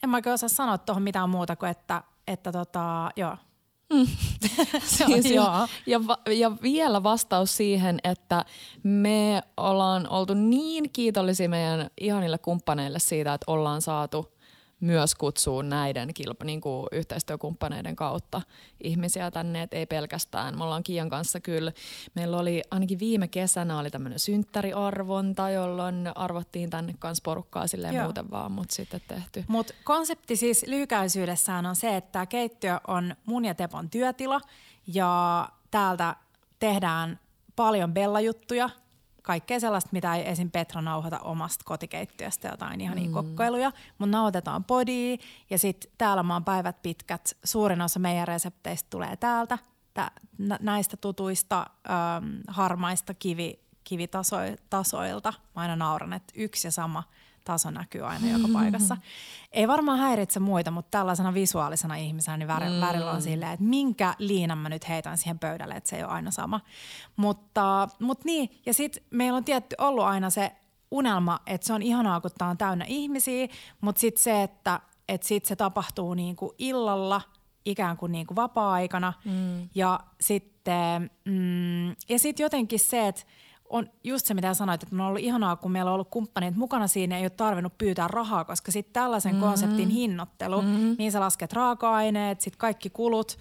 [0.03, 3.37] en mä oikein osaa sanoa tuohon mitään muuta kuin, että, että tota, joo.
[5.07, 5.99] siis ja, ja,
[6.31, 8.45] ja vielä vastaus siihen, että
[8.83, 14.36] me ollaan oltu niin kiitollisia meidän ihanille kumppaneille siitä, että ollaan saatu
[14.79, 18.41] myös kutsuu näiden kilpa, niin kuin yhteistyökumppaneiden kautta
[18.83, 20.57] ihmisiä tänne, että ei pelkästään.
[20.57, 21.71] Me ollaan Kian kanssa kyllä,
[22.13, 28.03] meillä oli ainakin viime kesänä oli tämmöinen synttäriarvonta, jolloin arvottiin tänne kanssa porukkaa silleen Joo.
[28.03, 29.43] muuten vaan, mutta sitten tehty.
[29.47, 34.41] Mutta konsepti siis lyhykäisyydessään on se, että keittiö on mun ja Tepon työtila
[34.87, 36.15] ja täältä
[36.59, 37.19] tehdään
[37.55, 38.69] paljon bellajuttuja–
[39.27, 40.51] kaikkea sellaista, mitä ei esim.
[40.51, 43.11] Petra nauhoita omasta kotikeittiöstä, jotain ihan mm.
[43.11, 45.17] kokkailuja, mutta nauhoitetaan podia
[45.49, 47.37] ja sitten täällä maan päivät pitkät.
[47.43, 49.57] Suurin osa meidän resepteistä tulee täältä,
[49.93, 50.11] tä,
[50.59, 55.33] näistä tutuista äm, harmaista kivi, kivitasoilta.
[55.55, 57.03] Mä aina nauran, että yksi ja sama–
[57.47, 58.97] taso näkyy aina joka paikassa.
[59.51, 62.81] Ei varmaan häiritse muita, mutta tällaisena visuaalisena ihmisenä niin väri, mm.
[62.81, 66.11] värillä on silleen, että minkä liinan mä nyt heitän siihen pöydälle, että se ei ole
[66.11, 66.61] aina sama.
[67.15, 70.51] Mutta, mutta niin, ja sitten meillä on tietty ollut aina se
[70.91, 73.47] unelma, että se on ihanaa, kun tämä on täynnä ihmisiä,
[73.81, 77.21] mutta sitten se, että, että sit se tapahtuu niinku illalla–
[77.71, 79.13] ikään kuin, niin kuin vapaa-aikana.
[79.25, 79.69] Mm.
[79.75, 83.21] Ja sitten mm, ja sit jotenkin se, että
[83.69, 86.87] on just se, mitä sanoit, että on ollut ihanaa, kun meillä on ollut kumppanit mukana
[86.87, 89.47] siinä, ei ole tarvinnut pyytää rahaa, koska sitten tällaisen mm-hmm.
[89.47, 90.95] konseptin hinnoittelu, mm-hmm.
[90.97, 93.37] niin sä lasket raaka-aineet, sitten kaikki kulut,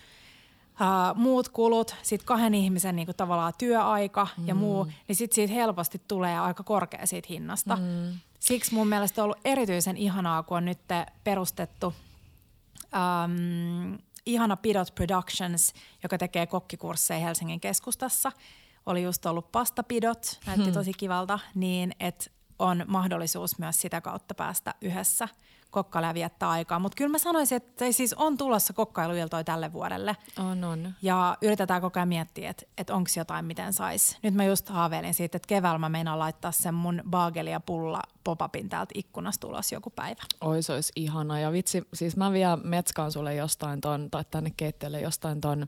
[0.80, 4.48] uh, muut kulut, sitten kahden ihmisen niin kuin tavallaan työaika mm-hmm.
[4.48, 7.76] ja muu, niin sitten siitä helposti tulee aika korkea siitä hinnasta.
[7.76, 8.18] Mm-hmm.
[8.38, 10.78] Siksi mun mielestä on ollut erityisen ihanaa, kun on nyt
[11.24, 11.94] perustettu
[12.94, 15.72] um, ihana Pidot Productions,
[16.02, 18.32] joka tekee kokkikursseja Helsingin keskustassa–
[18.86, 20.72] oli just ollut pastapidot, näytti hmm.
[20.72, 25.28] tosi kivalta, niin että on mahdollisuus myös sitä kautta päästä yhdessä–
[25.70, 26.78] kokkailla ja viettää aikaa.
[26.78, 30.16] Mutta kyllä mä sanoisin, että siis on tulossa kokkailuiltoja tälle vuodelle.
[30.38, 30.94] On, on.
[31.02, 34.18] Ja yritetään koko ajan miettiä, että, että onko jotain, miten sais.
[34.22, 38.02] Nyt mä just haaveilin siitä, että keväällä mä meinaan laittaa sen mun baageli ja pulla
[38.24, 40.22] popapin täältä ikkunasta ulos joku päivä.
[40.40, 41.40] Oi se olisi ihana.
[41.40, 45.66] Ja vitsi, siis mä vielä metskaan sulle jostain ton, tai tänne keittiölle jostain ton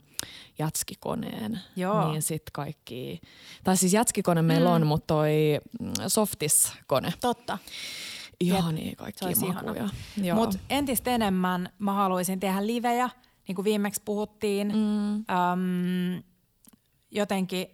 [0.59, 1.59] jatskikoneen.
[1.75, 2.11] Joo.
[2.11, 3.21] Niin sit kaikki,
[3.63, 4.75] tai siis jatskikone meillä mm.
[4.75, 7.13] on, mutta toi mm, softis-kone.
[7.21, 7.57] Totta.
[8.39, 9.89] Ihan niin, kaikki makuja.
[10.35, 13.09] Mutta entistä enemmän mä haluaisin tehdä livejä,
[13.47, 14.67] niin kuin viimeksi puhuttiin.
[14.67, 15.15] Mm.
[15.15, 16.23] Öm,
[17.11, 17.67] jotenkin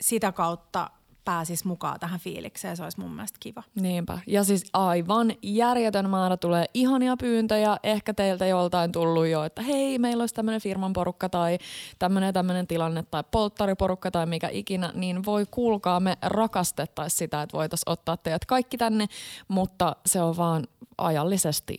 [0.00, 0.90] sitä kautta
[1.28, 3.62] pääsis mukaan tähän fiilikseen, se olisi mun mielestä kiva.
[3.74, 4.18] Niinpä.
[4.26, 7.76] Ja siis aivan järjetön määrä tulee ihania pyyntöjä.
[7.82, 11.58] Ehkä teiltä joltain tullut jo, että hei, meillä olisi tämmöinen firman porukka tai
[11.98, 17.56] tämmöinen tämmöinen tilanne tai polttariporukka tai mikä ikinä, niin voi kuulkaa, me rakastettaisiin sitä, että
[17.56, 19.06] voitaisiin ottaa teidät kaikki tänne,
[19.48, 20.66] mutta se on vaan
[20.98, 21.76] ajallisesti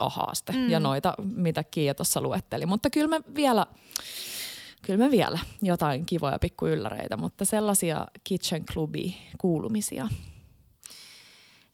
[0.00, 0.52] haaste.
[0.52, 0.70] Mm.
[0.70, 2.66] Ja noita, mitä Kiia tuossa luetteli.
[2.66, 3.66] Mutta kyllä me vielä
[4.82, 10.08] kyllä me vielä jotain kivoja pikkuylläreitä, mutta sellaisia Kitchen Clubi kuulumisia.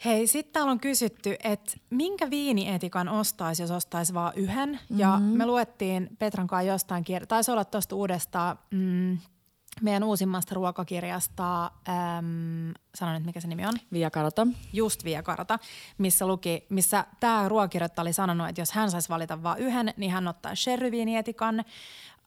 [0.05, 4.69] Hei, sitten täällä on kysytty, että minkä viinietikan ostaisi, jos ostaisi vain yhden?
[4.69, 4.99] Mm-hmm.
[4.99, 9.19] Ja me luettiin Petran kanssa jostain, taisi olla tuosta uudesta mm,
[9.83, 13.75] meidän uusimmasta ruokakirjasta, äm, sanon nyt mikä se nimi on.
[13.93, 14.47] Via Carta.
[14.73, 15.59] Just Via Carta,
[15.99, 20.13] missä luki, missä tämä ruokakirjoittaja oli sanonut, että jos hän saisi valita vain yhden, niin
[20.13, 21.65] hän ottaa sherryviinietikan.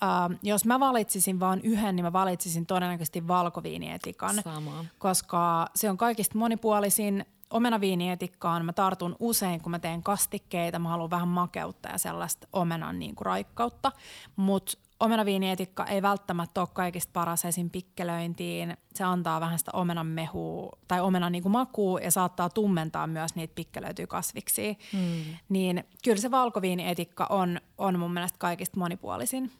[0.03, 4.35] Uh, jos mä valitsisin vain yhden, niin mä valitsisin todennäköisesti valkoviinietikan.
[4.43, 4.85] Sama.
[4.99, 7.25] Koska se on kaikista monipuolisin.
[7.49, 10.79] Omenaviinietikkaan mä tartun usein, kun mä teen kastikkeita.
[10.79, 13.91] Mä haluan vähän makeutta ja sellaista omenan niin kuin raikkautta.
[14.35, 17.69] Mutta omenaviinietikka ei välttämättä ole kaikista paras esim.
[17.69, 18.77] pikkelöintiin.
[18.95, 23.55] Se antaa vähän sitä omenan mehua tai omenan niin makua ja saattaa tummentaa myös niitä
[23.55, 24.77] pikkelöityjä kasviksi.
[24.91, 25.37] Hmm.
[25.49, 29.51] Niin kyllä se valkoviinietikka on, on mun mielestä kaikista monipuolisin.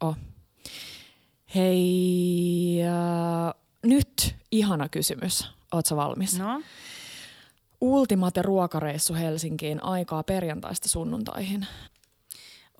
[0.00, 0.16] Oh.
[1.54, 5.50] Hei, äh, nyt ihana kysymys.
[5.72, 6.38] Oletko valmis?
[6.38, 6.62] No.
[7.80, 11.66] Ultimate ruokareissu Helsinkiin aikaa perjantaista sunnuntaihin.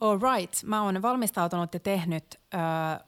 [0.01, 0.63] All right.
[0.65, 2.25] Mä oon valmistautunut ja tehnyt
[2.55, 2.61] äh,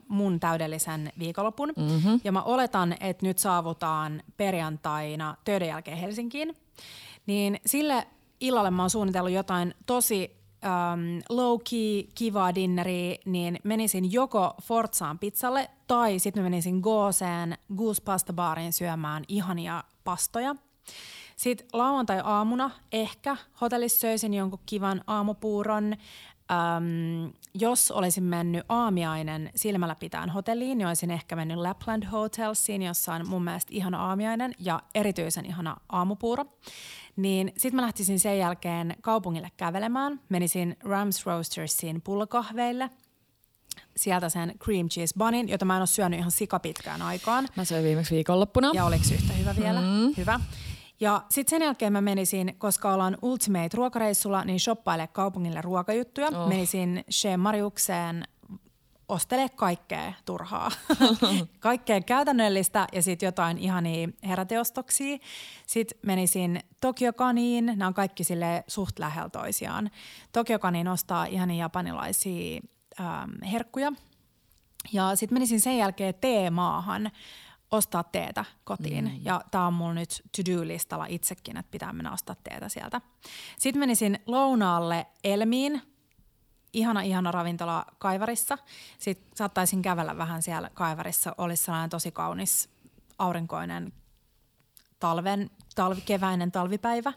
[0.09, 1.73] mun täydellisen viikonlopun.
[1.77, 2.21] Mm-hmm.
[2.25, 6.57] Ja mä oletan, että nyt saavutaan perjantaina töiden jälkeen Helsinkiin.
[7.27, 8.07] Niin sille
[8.41, 15.71] illalle mä oon suunnitellut jotain tosi um, low-key, kivaa dinneriä, niin menisin joko Forzaan pizzalle
[15.87, 20.57] tai sitten menisin Gooseen Goose Pasta Baariin syömään ihania pastoja.
[21.37, 25.97] Sitten lauantai-aamuna ehkä hotellissa söisin jonkun kivan aamupuuron.
[26.51, 33.15] Äm, jos olisin mennyt aamiainen silmällä pitäen hotelliin, niin olisin ehkä mennyt Lapland Hotelsiin, jossa
[33.15, 36.45] on mun mielestä ihana aamiainen ja erityisen ihana aamupuuro.
[37.17, 40.21] Niin sitten mä lähtisin sen jälkeen kaupungille kävelemään.
[40.29, 42.91] Menisin Rams Roastersiin pullokahveille–
[43.97, 47.49] sieltä sen cream cheese bunin, jota mä en ole syönyt ihan sikapitkään aikaan.
[47.57, 48.71] Mä söin viimeksi viikonloppuna.
[48.75, 49.81] Ja oliko yhtä hyvä vielä?
[49.81, 50.15] Mm.
[50.17, 50.41] Hyvä.
[51.03, 56.29] Ja sitten sen jälkeen mä menisin, koska ollaan Ultimate-ruokareissulla, niin shoppaile kaupungille ruokajuttuja.
[56.35, 56.49] Oh.
[56.49, 58.25] Menisin Shea Mariukseen
[59.09, 60.71] ostele kaikkea turhaa.
[61.61, 65.19] kaikkea käytännöllistä ja sitten jotain ihania heräteostoksia.
[65.67, 69.91] Sitten menisin Tokiokaniin, nämä on kaikki sille suht lähellä toisiaan.
[70.33, 72.61] Tokiokaniin ostaa ihania japanilaisia
[73.01, 73.93] ähm, herkkuja.
[74.93, 77.11] Ja sitten menisin sen jälkeen teemaahan
[77.73, 79.05] ostaa teetä kotiin.
[79.05, 79.21] Mm.
[79.23, 83.01] Ja tämä on mulla nyt to-do-listalla itsekin, että pitää mennä ostaa teetä sieltä.
[83.59, 85.83] Sitten menisin lounaalle Elmiin,
[86.73, 88.59] ihana ihana ravintola Kaivarissa.
[88.99, 91.35] Sitten saattaisin kävellä vähän siellä Kaivarissa.
[91.39, 92.69] Olisi sellainen tosi kaunis
[93.19, 93.93] aurinkoinen
[95.01, 97.13] talven, talvi, keväinen talvipäivä.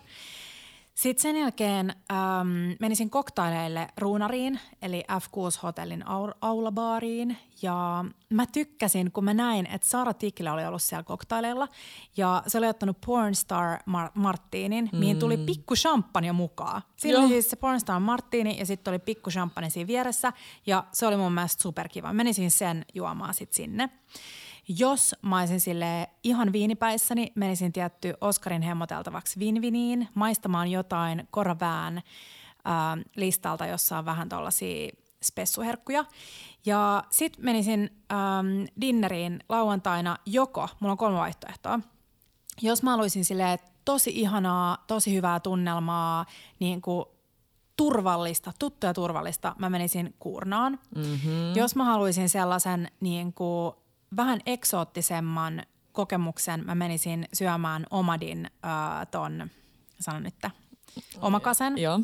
[0.95, 2.47] Sitten sen jälkeen äm,
[2.79, 6.03] menisin koktaileille Ruunariin, eli F6-hotellin
[6.41, 7.37] aulabaariin.
[7.61, 11.67] Ja mä tykkäsin, kun mä näin, että Sara Tikilä oli ollut siellä koktaileilla.
[12.17, 14.99] Ja se oli ottanut Pornstar Mar- Martinin, mm.
[14.99, 16.81] mihin tuli pikku champagne mukaan.
[16.97, 20.33] Siinä oli siis se Pornstar Martini ja sitten oli pikku champagne siinä vieressä.
[20.65, 22.13] Ja se oli mun mielestä superkiva.
[22.13, 23.89] Menisin sen juomaan sitten sinne.
[24.67, 32.03] Jos mä olisin sille ihan viinipäissäni, menisin tietty Oskarin hemmoteltavaksi vinviniin, maistamaan jotain koravään äh,
[33.15, 34.89] listalta, jossa on vähän tuollaisia
[35.23, 36.05] spessuherkkuja.
[36.65, 38.47] Ja sitten menisin ähm,
[38.81, 41.79] dinneriin lauantaina joko, mulla on kolme vaihtoehtoa.
[42.61, 46.25] Jos mä haluaisin sille tosi ihanaa, tosi hyvää tunnelmaa,
[46.59, 47.05] niin kuin
[47.77, 50.79] turvallista, tuttua turvallista, mä menisin Kuurnaan.
[50.95, 51.55] Mm-hmm.
[51.55, 53.75] Jos mä haluaisin sellaisen niin kuin
[54.15, 59.49] vähän eksoottisemman kokemuksen mä menisin syömään Omadin äh, ton,
[59.99, 60.35] sanon nyt,
[61.21, 61.77] omakasen.
[61.77, 61.99] Joo.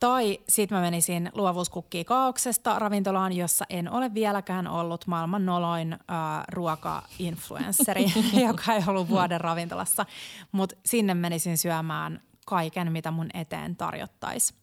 [0.00, 5.98] Tai sitten mä menisin luovuuskukkii kaauksesta ravintolaan, jossa en ole vieläkään ollut maailman noloin äh,
[6.52, 8.12] ruoka-influensseri,
[8.48, 10.06] joka ei ollut vuoden ravintolassa.
[10.52, 14.54] Mutta sinne menisin syömään kaiken, mitä mun eteen tarjottaisi.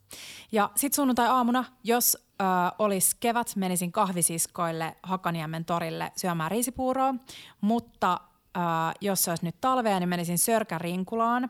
[0.52, 2.44] Ja sitten sunnuntai-aamuna, jos ö,
[2.80, 7.16] olisi kevät, menisin kahvisiskoille Hakaniemen torille syömään riisipuuroa,
[7.62, 8.20] mutta
[8.58, 8.60] ö,
[9.02, 11.50] jos se olisi nyt talvea, niin menisin Sörkän Rinkulaan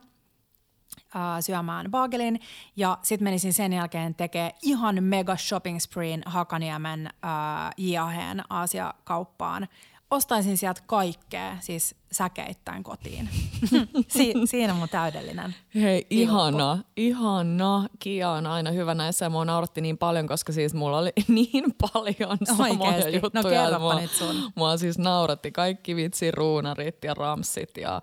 [1.40, 2.40] syömään baagelin
[2.76, 7.32] ja sitten menisin sen jälkeen tekemään ihan mega shopping spreen Hakaniemen äh,
[7.78, 9.68] Jiaheen Aasia-kauppaan
[10.12, 13.30] ostaisin sieltä kaikkea, siis säkeittäin kotiin.
[14.08, 15.56] si- siinä on mun täydellinen.
[15.76, 17.88] Hei, ihana, ihana.
[18.00, 21.64] Kia on aina hyvä näissä ja mua nauratti niin paljon, koska siis mulla oli niin
[21.94, 23.12] paljon samoja Oikeesti?
[23.12, 23.70] No juttuja.
[23.70, 24.36] No mua, nyt sun.
[24.56, 28.02] Mua siis nauratti kaikki vitsi ruunarit ja ramsit ja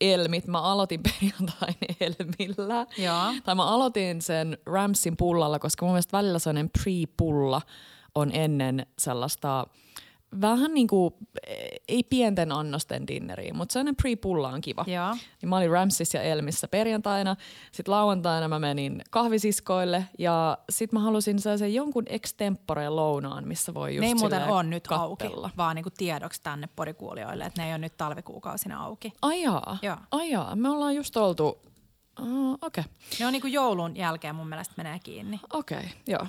[0.00, 0.46] elmit.
[0.46, 2.86] Mä aloitin perjantain elmillä.
[2.98, 3.34] Joo.
[3.44, 7.60] Tai mä aloitin sen Ramsin pullalla, koska mun mielestä välillä sellainen pre-pulla
[8.14, 9.66] on ennen sellaista–
[10.40, 11.14] vähän niin kuin,
[11.88, 14.84] ei pienten annosten dinneriin, mutta sellainen pre-pulla on kiva.
[14.86, 15.16] Joo.
[15.42, 17.36] Niin mä olin Ramsissa ja Elmissä perjantaina.
[17.72, 23.94] Sitten lauantaina mä menin kahvisiskoille ja sitten mä halusin sellaisen jonkun extempore lounaan, missä voi
[23.94, 25.46] just Ne ei muuten ole nyt kattella.
[25.46, 29.12] auki, vaan niin kuin tiedoksi tänne porikuulijoille, että ne ei ole nyt talvikuukausina auki.
[29.22, 29.96] Ajaa, Joo.
[30.10, 30.56] ajaa.
[30.56, 31.58] Me ollaan just oltu
[32.20, 32.60] Uh, Okei.
[32.62, 32.84] Okay.
[33.20, 35.40] Ne on niin kuin joulun jälkeen mun mielestä menee kiinni.
[35.52, 36.26] Okei, okay, joo.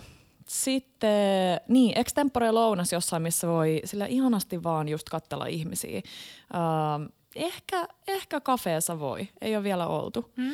[0.48, 6.02] Sitten, niin, extempore lounas jossain, missä voi sillä ihanasti vaan just katsella ihmisiä.
[6.54, 10.32] Uh, ehkä, ehkä kafeessa voi, ei ole vielä oltu.
[10.38, 10.54] Hmm.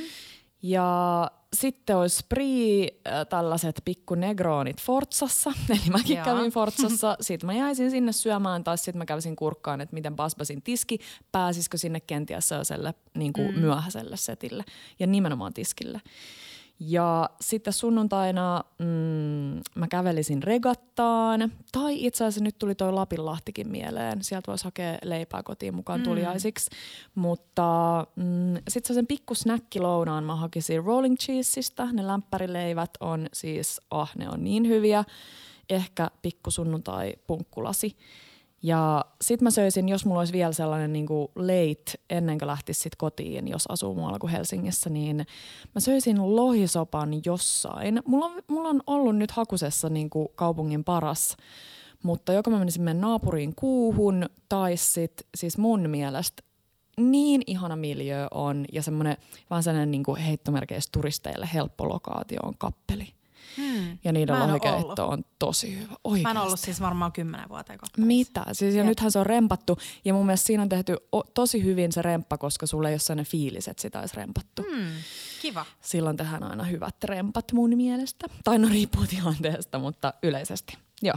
[0.62, 6.26] Ja sitten olisi Spree äh, tällaiset pikku negroonit Forzassa, eli mäkin Jaa.
[6.26, 7.18] kävin Forzassa.
[7.22, 11.00] Sitten mä jäisin sinne syömään, tai sitten mä kävisin kurkkaan, että miten Basbasin tiski,
[11.32, 13.60] pääsisikö sinne kenties sellaiselle niin kuin mm.
[13.60, 14.64] myöhäiselle setille
[15.00, 16.02] ja nimenomaan tiskille.
[16.84, 18.86] Ja sitten sunnuntaina mm,
[19.75, 21.51] mä kävelisin regattaan.
[21.71, 24.23] Tai itse asiassa nyt tuli toi Lapinlahtikin mieleen.
[24.23, 26.03] Sieltä voisi hakea leipää kotiin mukaan mm.
[26.03, 26.69] tuliaisiksi.
[27.15, 27.67] Mutta
[28.15, 31.88] mm, sitten sen pikku snäkkilounaan mä hakisin rolling cheeseista.
[31.91, 35.03] Ne lämpärileivät on siis, ah ne on niin hyviä.
[35.69, 37.97] Ehkä pikku sunnuntai punkkulasi.
[38.64, 42.82] Ja sit mä söisin, jos mulla olisi vielä sellainen niin kuin late ennen kuin lähtisi
[42.82, 45.18] sit kotiin, jos asuu muualla kuin Helsingissä, niin
[45.76, 48.01] mä söisin lohisopan jossain.
[48.05, 51.38] Mulla on, mulla on ollut nyt hakusessa niin kuin kaupungin paras,
[52.03, 56.43] mutta joko mä menisin mennä naapuriin kuuhun tai sit siis mun mielestä
[56.97, 59.18] niin ihana miljö on ja semmoinen
[59.49, 63.14] vaan sellainen niin kuin heittomerkeistä turisteille helppo lokaatio on kappeli.
[63.58, 63.66] Hmm.
[63.82, 63.97] Mm.
[64.04, 65.93] Ja niiden lohikeitto on tosi hyvä.
[66.04, 66.24] Oikeasti.
[66.24, 68.02] Mä en ollut siis varmaan kymmenen vuoteen kohta.
[68.02, 68.45] Mitä?
[68.52, 68.88] Siis ja Jep.
[68.88, 72.38] nythän se on rempattu ja mun mielestä siinä on tehty o- tosi hyvin se remppa,
[72.38, 74.62] koska sulle ei ole sellainen fiilis, että sitä olisi rempattu.
[74.76, 74.88] Mm,
[75.41, 75.66] kiva.
[75.82, 78.28] Silloin tehdään aina hyvät rempat mun mielestä.
[78.43, 80.78] Tai no riippuu tilanteesta, mutta yleisesti.
[81.02, 81.16] Joo.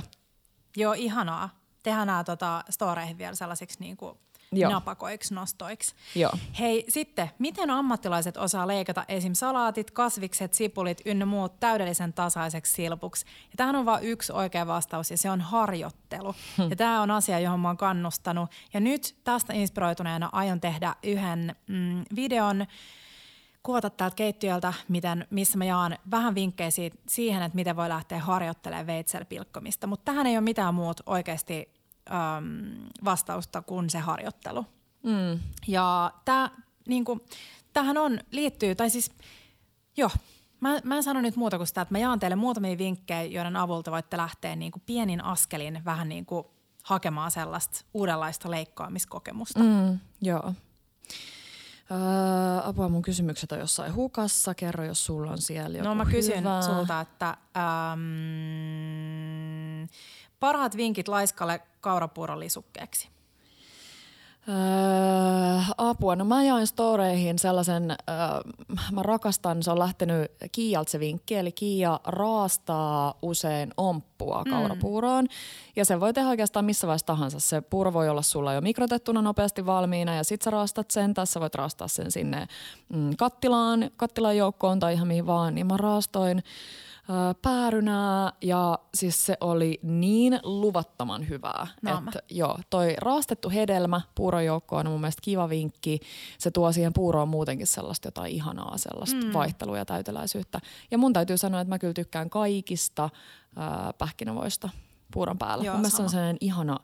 [0.77, 1.59] Joo, ihanaa.
[1.83, 4.19] Tehdään nämä tota, storeihin vielä sellaisiksi niinku
[4.57, 4.71] Joo.
[4.71, 5.95] napakoiksi, nostoiksi.
[6.15, 6.33] Joo.
[6.59, 9.35] Hei, sitten, miten ammattilaiset osaa leikata esim.
[9.35, 13.27] salaatit, kasvikset, sipulit ynnä muut täydellisen tasaiseksi silpuksi?
[13.27, 16.35] Ja tähän on vain yksi oikea vastaus ja se on harjoittelu.
[16.71, 18.51] Ja tämä on asia, johon mä oon kannustanut.
[18.75, 22.67] Ja nyt tästä inspiroituneena aion tehdä yhden mm, videon,
[23.63, 28.19] kuvata täältä keittiöltä, miten, missä mä jaan vähän vinkkejä siitä, siihen, että miten voi lähteä
[28.19, 29.87] harjoittelemaan veitsellä pilkkomista.
[29.87, 31.74] Mutta tähän ei ole mitään muut oikeasti
[32.11, 34.67] äm, vastausta kuin se harjoittelu.
[35.03, 35.41] Mm.
[35.67, 36.51] Ja tää,
[36.89, 37.21] niinku,
[37.73, 39.13] tähän on, liittyy, tai siis,
[39.97, 40.11] joo,
[40.61, 43.57] mä, mä en sano nyt muuta kuin sitä, että mä jaan teille muutamia vinkkejä, joiden
[43.57, 46.51] avulta voitte lähteä niinku pienin askelin vähän niinku
[46.83, 49.61] hakemaan sellaista uudenlaista leikkaamiskokemusta.
[49.61, 50.53] Mm, joo.
[51.91, 54.55] Öö, apua, mun kysymykset on jossain hukassa.
[54.55, 56.63] Kerro, jos sulla on siellä joku No mä kysyn hyvä.
[56.63, 57.29] sulta, että
[57.93, 59.89] äm,
[60.45, 63.09] parhaat vinkit laiskalle kaurapuuron lisukkeeksi.
[64.49, 64.55] Öö,
[65.79, 67.97] apua, no mä jaoin storeihin sellaisen, öö,
[68.93, 75.27] mä rakastan, se on lähtenyt Kiialta se vinkki, eli Kiia raastaa usein omppua kaurapuuroon.
[75.77, 77.41] Ja se voi tehdä oikeastaan missä vaiheessa tahansa.
[77.41, 81.15] Se puuro voi olla sulla jo mikrotettuna nopeasti valmiina ja sit sä raastat sen.
[81.15, 82.47] Tässä voit raastaa sen sinne
[82.89, 85.55] mm, kattilaan, kattilan joukkoon tai ihan mihin vaan.
[85.55, 86.43] Niin mä raastoin
[87.43, 91.67] päärynää ja siis se oli niin luvattoman hyvää.
[91.83, 92.11] Naama.
[92.11, 96.01] Että joo, toi raastettu hedelmä puurojoukko on mun mielestä kiva vinkki.
[96.39, 99.33] Se tuo siihen puuroon muutenkin sellaista jotain ihanaa, sellaista mm.
[99.33, 100.61] vaihtelua ja täyteläisyyttä.
[100.91, 104.69] Ja mun täytyy sanoa, että mä kyllä tykkään kaikista äh, pähkinävoista
[105.13, 105.65] puuron päällä.
[105.65, 106.19] Joo, mun mielestä se on sama.
[106.19, 106.79] sellainen ihana,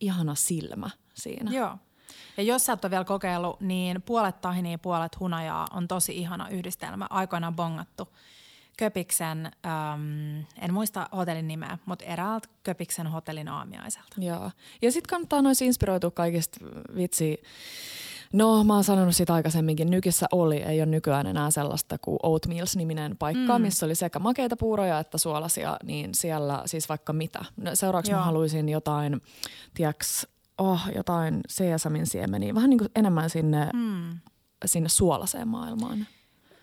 [0.00, 1.50] ihana silmä siinä.
[1.50, 1.78] Joo.
[2.36, 6.48] Ja jos sä et ole vielä kokeillut, niin puolet tahinia, puolet hunajaa on tosi ihana
[6.48, 7.06] yhdistelmä.
[7.10, 8.08] Aikoinaan bongattu
[8.80, 14.16] Köpiksen, äm, en muista hotellin nimeä, mutta eräältä Köpiksen hotellin aamiaiselta.
[14.18, 14.50] Joo.
[14.82, 16.58] Ja sitten kannattaa noissa inspiroitua kaikista
[16.96, 17.42] vitsi.
[18.32, 19.90] No, mä oon sanonut sitä aikaisemminkin.
[19.90, 23.62] Nykissä oli, ei ole nykyään enää sellaista kuin Oatmeals-niminen paikka, mm.
[23.62, 27.44] missä oli sekä makeita puuroja että suolasia, niin siellä siis vaikka mitä.
[27.56, 28.24] No, seuraavaksi mä Joo.
[28.24, 29.20] haluaisin jotain,
[29.74, 30.26] tiiäks,
[30.58, 34.18] oh, jotain seesamin siemeniä, vähän niin kuin enemmän sinne, mm.
[34.64, 36.06] sinne suolaseen maailmaan.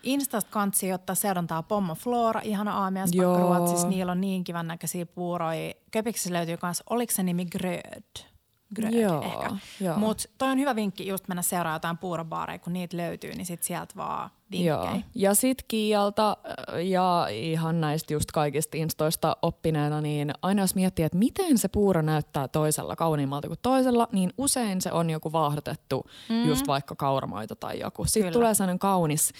[0.03, 3.37] Instasta kantsi ottaa seurantaa Pommo Flora, ihana aamiaispakka.
[3.37, 3.87] Ruotsissa.
[3.87, 5.73] Niillä on niin kivan näköisiä puuroja.
[5.91, 8.27] Köpiksessä löytyy myös, oliko se nimi Gröd?
[8.75, 9.55] Gröd Joo, ehkä.
[9.79, 9.97] joo.
[9.97, 13.63] Mutta toi on hyvä vinkki just mennä seuraamaan jotain puurobaareja, kun niitä löytyy, niin sit
[13.63, 14.73] sieltä vaan vinkkejä.
[14.73, 14.99] Joo.
[15.15, 21.05] Ja sit Kiialta äh, ja ihan näistä just kaikista instoista oppineena, niin aina jos miettii,
[21.05, 26.05] että miten se puuro näyttää toisella kauniimmalta kuin toisella, niin usein se on joku vaahdotettu
[26.29, 26.47] mm.
[26.47, 28.05] just vaikka kauramoito tai joku.
[28.05, 28.33] Sitten Kyllä.
[28.33, 29.31] tulee sellainen kaunis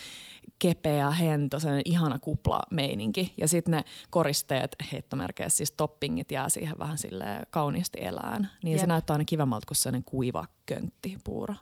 [0.59, 3.33] kepeä, hento, sellainen ihana kupla meininki.
[3.37, 8.49] Ja sitten ne koristeet, heittomerkeissä siis toppingit jää siihen vähän sille kauniisti elään.
[8.63, 8.81] Niin Jep.
[8.81, 11.55] se näyttää aina kivemmalta kuin sellainen kuiva köntti puuro.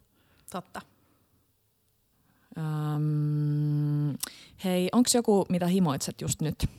[0.52, 0.82] Totta.
[2.58, 4.18] Öm,
[4.64, 6.70] hei, onko joku, mitä himoitset just nyt?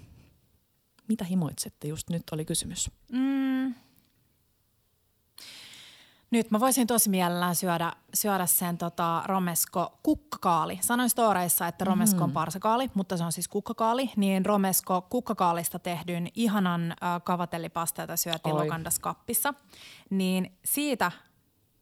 [1.08, 2.90] Mitä himoitsette just nyt, oli kysymys.
[3.12, 3.74] Mm.
[6.36, 10.78] Nyt mä voisin tosi mielellään syödä, syödä sen tota, romesko kukkakaali.
[10.82, 14.10] Sanoin storeissa, että romesko on parsakaali, mutta se on siis kukkakaali.
[14.16, 18.64] Niin romesko kukkakaalista tehdyn ihanan äh, kavatellipasta, jota syötiin Oi.
[18.64, 19.54] Lokandas kappissa.
[20.10, 21.12] Niin siitä,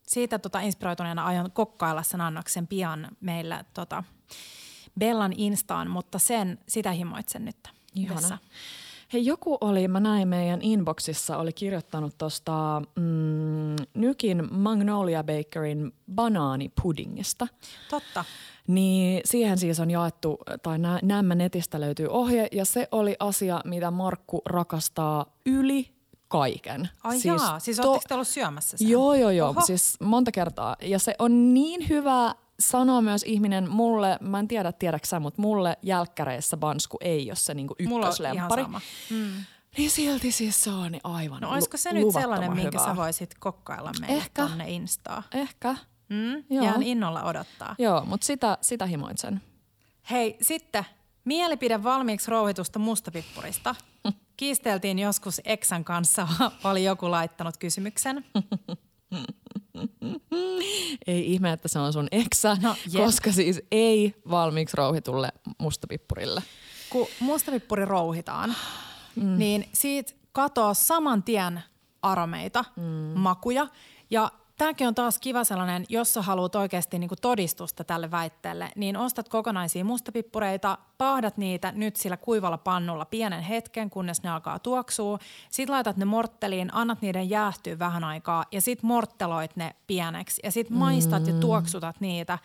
[0.07, 4.05] siitä tota, inspiroituneena aion kokkailla sen annoksen pian meillä tota,
[4.99, 8.15] Bellan Instaan, mutta sen, sitä himoitsen nyt Ihana.
[8.15, 8.39] yhdessä.
[9.15, 17.49] Hei, joku oli, mä näin meidän inboxissa, oli kirjoittanut tuosta mm, Nykin Magnolia Bakerin banaanipuddingista.
[17.91, 18.25] Totta.
[18.67, 23.61] Niin siihen siis on jaettu, tai nä- näemmä netistä löytyy ohje, ja se oli asia,
[23.65, 25.95] mitä Markku rakastaa yli
[26.29, 26.89] kaiken.
[27.05, 28.89] Ai siis jaa, siis to- te ollut syömässä sen?
[28.89, 29.49] Joo, joo, joo.
[29.49, 29.61] Oho.
[29.61, 30.77] Siis monta kertaa.
[30.83, 35.43] Ja se on niin hyvä sanoa myös ihminen mulle, mä en tiedä tiedäksä sä, mutta
[35.43, 38.63] mulle jälkkäreissä bansku ei ole se niinku Mulla on ihan ykköslempari.
[38.63, 38.81] sama.
[39.11, 39.45] Mm.
[39.79, 42.85] Niin silti siis se on niin aivan No olisiko se nyt sellainen, minkä hyvää.
[42.93, 44.43] sä voisit kokkailla meille Ehkä.
[44.43, 45.23] tonne Instaan?
[45.33, 45.77] Ehkä.
[46.09, 46.45] Mm?
[46.51, 46.65] Joo.
[46.65, 47.75] Jään innolla odottaa.
[47.79, 49.43] Joo, mutta sitä, sitä himoitsen.
[50.11, 50.85] Hei, sitten
[51.25, 53.75] mielipide valmiiksi rouhitusta mustapippurista.
[54.37, 56.29] Kiisteltiin joskus Eksän kanssa,
[56.65, 58.25] oli joku laittanut kysymyksen.
[61.07, 63.05] Ei ihme, että se on sun eksä, No, jep.
[63.05, 65.29] koska siis ei valmiiksi rouhitulle
[65.59, 66.43] mustapippurille.
[66.91, 68.55] Kun mustapippuri rouhitaan,
[69.17, 69.39] mm.
[69.39, 71.61] niin siitä katoaa saman tien
[72.03, 72.83] aromeita, mm.
[73.21, 73.67] makuja
[74.11, 78.97] ja Tämäkin on taas kiva sellainen, jos sä haluat oikeasti niin todistusta tälle väitteelle, niin
[78.97, 85.19] ostat kokonaisia mustapippureita, paahdat niitä nyt sillä kuivalla pannulla pienen hetken, kunnes ne alkaa tuoksua.
[85.51, 90.53] Sitten laitat ne mortteliin, annat niiden jäähtyä vähän aikaa ja sitten mortteloit ne pieneksi ja
[90.53, 91.29] sitten maistat mm.
[91.29, 92.39] ja tuoksutat niitä,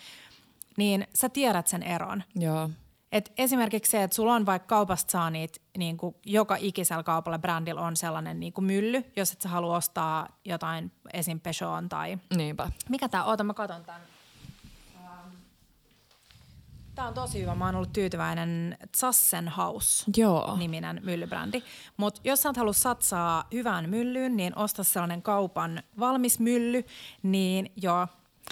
[0.77, 2.23] niin sä tiedät sen eron.
[2.35, 2.69] Joo.
[3.11, 7.39] Et esimerkiksi se, että sulla on vaikka kaupasta saa niitä, niin kuin joka ikisellä kaupalla
[7.39, 11.39] brändillä on sellainen niin kuin mylly, jos et sä halua ostaa jotain esim.
[11.39, 12.17] Peugeot tai...
[12.35, 12.71] Niinpä.
[12.89, 14.01] Mikä tää, oota mä katon tän.
[14.95, 15.35] Ähm,
[16.95, 17.55] tää on tosi hyvä.
[17.55, 21.63] Mä oon ollut tyytyväinen Zassenhaus-niminen myllybrändi.
[21.97, 26.83] Mutta jos sä et halua satsaa hyvään myllyyn, niin osta sellainen kaupan valmis mylly,
[27.23, 28.07] niin joo,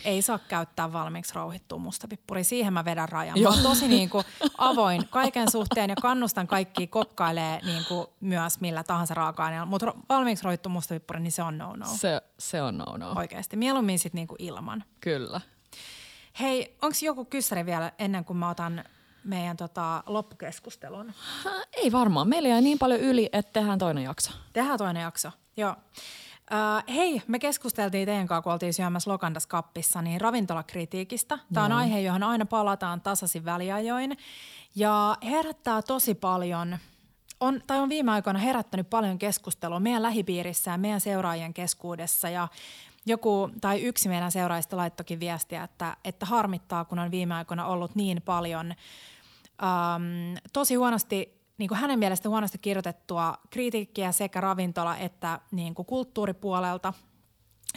[0.06, 2.44] ei saa käyttää valmiiksi rouhittua mustapippuri.
[2.44, 3.40] Siihen mä vedän rajan.
[3.40, 4.24] Mä oon tosi niin kuin
[4.58, 9.66] avoin kaiken suhteen ja kannustan kaikki kokkailee niin kuin myös millä tahansa raaka-aineella.
[9.66, 11.86] Mutta valmiiksi rouhittu mustapippuri, niin se on no-no.
[11.86, 13.14] Se, se on no-no.
[13.16, 13.58] Oikeasti.
[13.58, 14.84] Mieluummin sitten niin kuin ilman.
[15.02, 15.42] Kyllä.
[16.40, 18.84] Hei, onko joku kyssäri vielä ennen kuin mä otan
[19.24, 21.14] meidän tota, loppukeskustelun?
[21.74, 22.30] Ei varmaan.
[22.30, 24.32] Meillä jäi niin paljon yli, että tehdään toinen jakso.
[24.54, 25.76] Tehdään toinen jakso, joo.
[26.52, 31.40] Uh, hei, me keskusteltiin teidän kanssa, kun oltiin syömässä Lokandas kappissa, niin ravintolakritiikistä.
[31.54, 34.18] Tämä on aihe, johon aina palataan tasaisin väliajoin.
[34.76, 36.78] Ja herättää tosi paljon,
[37.40, 42.30] on, tai on viime aikoina herättänyt paljon keskustelua meidän lähipiirissä ja meidän seuraajien keskuudessa.
[42.30, 42.48] Ja
[43.06, 47.96] joku tai yksi meidän seuraajista laittokin viestiä, että, että harmittaa, kun on viime aikoina ollut
[47.96, 48.74] niin paljon
[49.62, 55.86] um, tosi huonosti niin kuin hänen mielestä huonosti kirjoitettua kritiikkiä sekä ravintola- että niin kuin
[55.86, 56.94] kulttuuripuolelta,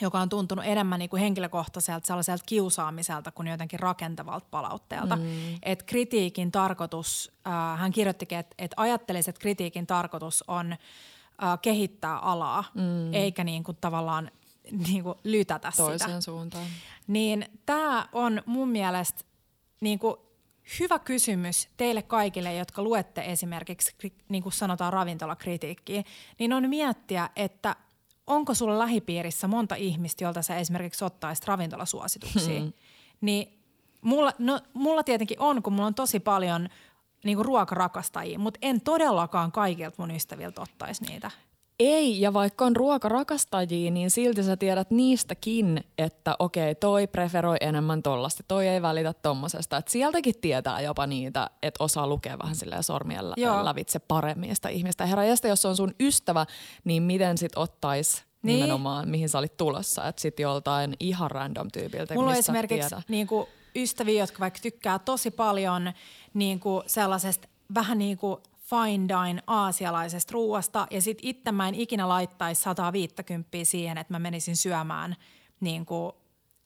[0.00, 5.16] joka on tuntunut enemmän niin kuin henkilökohtaiselta sellaiselta kiusaamiselta kuin jotenkin rakentavalta palautteelta.
[5.16, 5.22] Mm.
[5.62, 10.78] Et kritiikin tarkoitus, äh, hän kirjoittikin, että et ajattelisi, että kritiikin tarkoitus on äh,
[11.62, 13.14] kehittää alaa, mm.
[13.14, 14.30] eikä niin kuin tavallaan
[14.86, 16.04] niin kuin lytätä Toiseen sitä.
[16.04, 16.66] Toiseen suuntaan.
[17.06, 19.24] Niin tämä on mun mielestä
[19.80, 20.16] niin kuin
[20.80, 23.96] hyvä kysymys teille kaikille, jotka luette esimerkiksi,
[24.28, 26.02] niin kuin sanotaan ravintolakritiikkiä,
[26.38, 27.76] niin on miettiä, että
[28.26, 32.60] onko sulla lähipiirissä monta ihmistä, jolta sä esimerkiksi ottaisit ravintolasuosituksia.
[32.60, 32.72] Hmm.
[33.20, 33.60] Niin
[34.00, 36.68] mulla, no, mulla tietenkin on, kun mulla on tosi paljon
[37.24, 41.30] niin kuin ruokarakastajia, mutta en todellakaan kaikilta mun ystäviltä ottaisi niitä.
[41.82, 48.02] Ei, ja vaikka on ruokarakastajia, niin silti sä tiedät niistäkin, että okei, toi preferoi enemmän
[48.02, 49.76] tollasta, toi ei välitä tommosesta.
[49.76, 53.64] Et sieltäkin tietää jopa niitä, että osaa lukea vähän silleen sormien Joo.
[53.64, 55.06] lävitse paremmin sitä ihmistä.
[55.06, 56.46] Herra jästä, jos on sun ystävä,
[56.84, 58.56] niin miten sit ottais niin.
[58.56, 60.08] nimenomaan, mihin sä olit tulossa.
[60.08, 64.98] Että sit joltain ihan random tyypiltä, Mulla on esimerkiksi niin kuin ystäviä, jotka vaikka tykkää
[64.98, 65.92] tosi paljon
[66.34, 68.40] niin kuin sellaisesta vähän niin kuin
[68.70, 74.18] fine dine aasialaisesta ruuasta ja sit itse mä en ikinä laittaisi 150 siihen, että mä
[74.18, 75.16] menisin syömään
[75.60, 76.12] niin kuin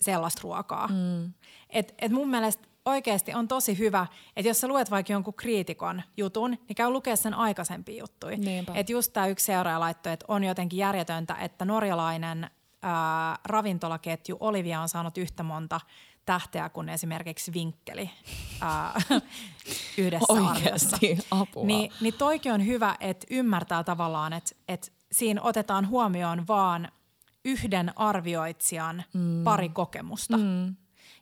[0.00, 0.88] sellaista ruokaa.
[0.88, 1.32] Mm.
[1.70, 6.02] Et, et mun mielestä oikeasti on tosi hyvä, että jos sä luet vaikka jonkun kriitikon
[6.16, 8.36] jutun, niin käy lukea sen aikaisempia juttuja.
[8.74, 12.50] Että just tämä yksi seuraaja laittoi, että on jotenkin järjetöntä, että norjalainen
[12.82, 15.80] ää, ravintolaketju Olivia on saanut yhtä monta
[16.26, 18.10] tähteä kuin esimerkiksi vinkkeli
[18.60, 19.00] ää,
[19.98, 21.66] yhdessä Oikeasti, apua.
[21.66, 26.88] Niin, niin toikin on hyvä, että ymmärtää tavallaan, että, että siinä otetaan huomioon vaan
[27.44, 29.44] yhden arvioitsijan mm.
[29.44, 30.36] pari kokemusta.
[30.36, 30.76] Mm.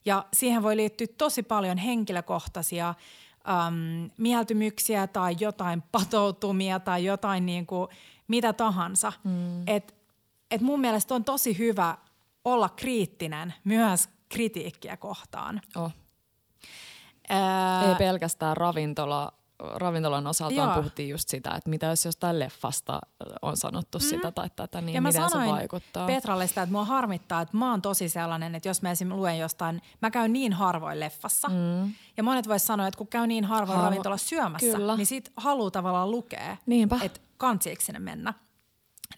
[0.04, 7.66] Ja siihen voi liittyä tosi paljon henkilökohtaisia äm, mieltymyksiä tai jotain patoutumia tai jotain niin
[7.66, 7.88] kuin
[8.28, 9.12] mitä tahansa.
[9.24, 9.62] Mm.
[9.66, 9.94] Et,
[10.50, 11.96] et mun mielestä on tosi hyvä
[12.44, 15.60] olla kriittinen myös kritiikkiä kohtaan.
[15.76, 15.92] Oh.
[17.28, 20.74] Ää, Ei pelkästään ravintola, ravintolan osalta Joo.
[20.74, 23.00] puhuttiin just sitä, että mitä jos jostain leffasta
[23.42, 24.02] on sanottu mm.
[24.02, 26.06] sitä tai tätä, niin ja miten se vaikuttaa.
[26.06, 29.08] Petralle sitä, että mua harmittaa, että mä oon tosi sellainen, että jos mä esim.
[29.08, 31.48] luen jostain, mä käyn niin harvoin leffassa.
[31.48, 31.92] Mm.
[32.16, 33.90] Ja monet vois sanoa, että kun käy niin harvoin Harvo.
[33.90, 34.96] ravintolassa syömässä, Kyllä.
[34.96, 36.98] niin sit haluaa tavallaan lukea, Niinpä.
[37.02, 38.34] että kansiiksi sinne mennä.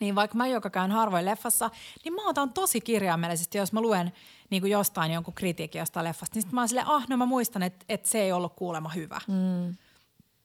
[0.00, 1.70] Niin vaikka mä, joka käyn harvoin leffassa,
[2.04, 4.12] niin mä otan tosi kirjaimellisesti, jos mä luen
[4.50, 7.26] niin kuin jostain jonkun kritiikin jostain leffasta, niin sitten mä oon silleen, ah, no mä
[7.26, 9.20] muistan, että, että se ei ollut kuulema hyvä.
[9.28, 9.76] Mm.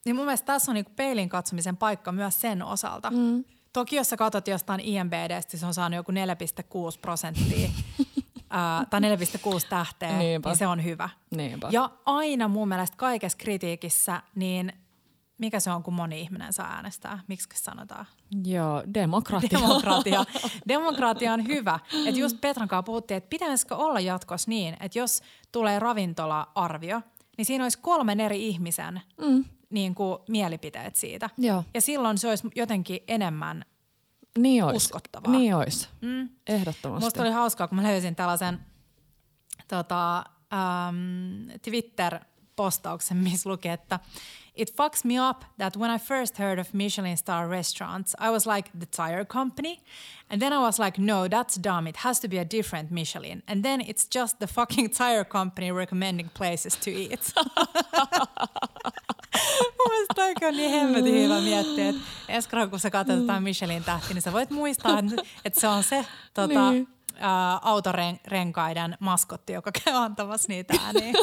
[0.05, 3.11] Niin mun mielestä tässä on niin kuin peilin katsomisen paikka myös sen osalta.
[3.11, 3.43] Mm.
[3.73, 6.17] Toki jos sä katsot jostain IMBDstä, se on saanut joku 4,6
[7.01, 7.69] prosenttia
[8.49, 9.07] ää, tai 4,6
[9.69, 10.49] tähteä, Niinpä.
[10.49, 11.09] niin se on hyvä.
[11.35, 11.67] Niinpä.
[11.71, 14.73] Ja aina mun mielestä kaikessa kritiikissä, niin
[15.39, 17.19] mikä se on, kun moni ihminen saa äänestää?
[17.27, 18.05] Miksi sanotaan?
[18.45, 19.59] Joo, demokratia.
[19.59, 20.25] Demokratia.
[20.67, 21.79] demokratia on hyvä.
[22.05, 25.21] Et just Petran kanssa puhuttiin, että pitäisikö olla jatkossa niin, että jos
[25.51, 27.01] tulee ravintola-arvio,
[27.37, 29.45] niin siinä olisi kolmen eri ihmisen mm.
[29.69, 31.29] niin kuin, mielipiteet siitä.
[31.37, 31.63] Joo.
[31.73, 33.65] Ja silloin se olisi jotenkin enemmän
[34.37, 34.75] Niin ois.
[34.75, 35.31] Uskottavaa.
[35.31, 35.89] Niin ois.
[36.01, 36.29] Mm.
[36.47, 37.05] Ehdottomasti.
[37.05, 38.59] Musta oli hauskaa, kun mä löysin tällaisen
[39.67, 40.17] tota,
[40.53, 41.49] ähm,
[42.59, 43.99] Twitter-postauksen, missä luki, että
[44.55, 48.45] It fucks me up that when I first heard of Michelin star restaurants, I was
[48.47, 49.77] like, the tire company?
[50.29, 51.87] And then I was like, no, that's dumb.
[51.87, 53.41] It has to be a different Michelin.
[53.47, 57.33] And then it's just the fucking tire company recommending places to eat.
[59.77, 63.83] Mun mielestä toikin on niin hemmetin hyvä miettiä, että Eskara, kun sä katsot jotain Michelin
[63.83, 66.87] tähti, niin sä voit muistaa, että- että se on se tota, Niin.
[67.19, 71.13] ää, autorenkaiden maskotti, joka käy antamassa niitä ääniä.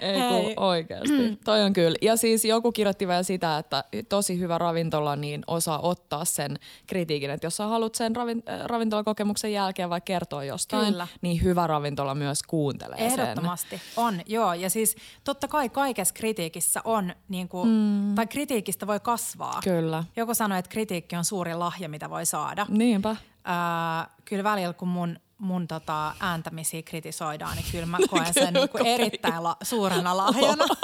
[0.00, 1.38] Ei kun oikeasti.
[1.44, 1.96] Toi on kyllä.
[2.02, 7.30] Ja siis joku kirjoitti vielä sitä, että tosi hyvä ravintola niin osaa ottaa sen kritiikin,
[7.30, 11.06] että jos sä haluat sen ravin, äh, ravintolakokemuksen jälkeen vaikka kertoa jostain, Kyllä.
[11.22, 14.54] niin hyvä ravintola myös kuuntelee Ehdottomasti on, joo.
[14.54, 18.14] Ja siis totta kai kaikessa kritiikissä on, niin kuin, mm.
[18.14, 19.60] tai kritiikistä voi kasvaa.
[19.62, 19.72] sen.
[19.72, 20.04] Kyllä.
[20.16, 22.66] Joku sanoi, että kritiikki on suuri lahja, mitä voi saada.
[22.68, 23.16] Niinpä.
[23.44, 28.68] Ää, kyllä välillä, kun mun, mun tota ääntämisiä kritisoidaan, niin kyllä mä koen sen niin
[28.68, 30.64] kuin erittäin la- suurena lahjana.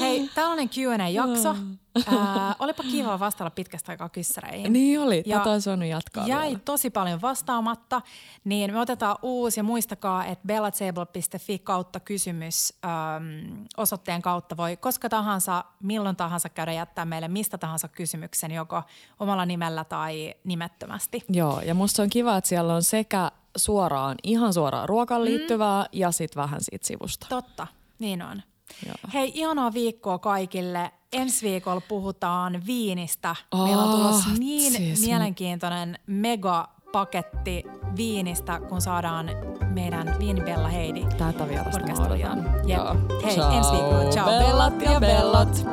[0.00, 1.56] Hei, tällainen Q&A-jakso.
[2.06, 4.72] Ää, olipa kiva vastailla pitkästä aikaa kyssäreihin.
[4.72, 5.22] Niin oli.
[5.26, 6.60] Ja Tätä olisi voinut jatkaa Jäi vielä.
[6.64, 8.02] tosi paljon vastaamatta,
[8.44, 15.08] niin me otetaan uusi ja muistakaa, että bellatable.fi kautta kysymys äm, osoitteen kautta voi koska
[15.08, 18.82] tahansa, milloin tahansa käydä jättää meille mistä tahansa kysymyksen, joko
[19.20, 21.24] omalla nimellä tai nimettömästi.
[21.28, 25.88] Joo, ja musta on kiva, että siellä on sekä suoraan, ihan suoraan ruokaan liittyvää mm.
[25.92, 27.26] ja sitten vähän siitä sivusta.
[27.28, 27.66] Totta,
[27.98, 28.42] niin on.
[28.86, 28.94] Joo.
[29.14, 30.92] Hei, ihanaa viikkoa kaikille.
[31.12, 33.36] Ensi viikolla puhutaan viinistä.
[33.54, 37.64] Meillä on Oh, tulossa niin siis- mielenkiintoinen megapaketti
[37.96, 39.30] viinistä, kun saadaan
[39.74, 42.44] meidän Viinibella Heidi Tätä vierasta mä odotan.
[42.68, 42.80] Jep.
[43.24, 44.10] Hei, Ciao, ensi viikolla.
[44.10, 45.66] Ciao, bellat ja bellat.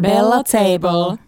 [0.00, 1.25] Bella Table.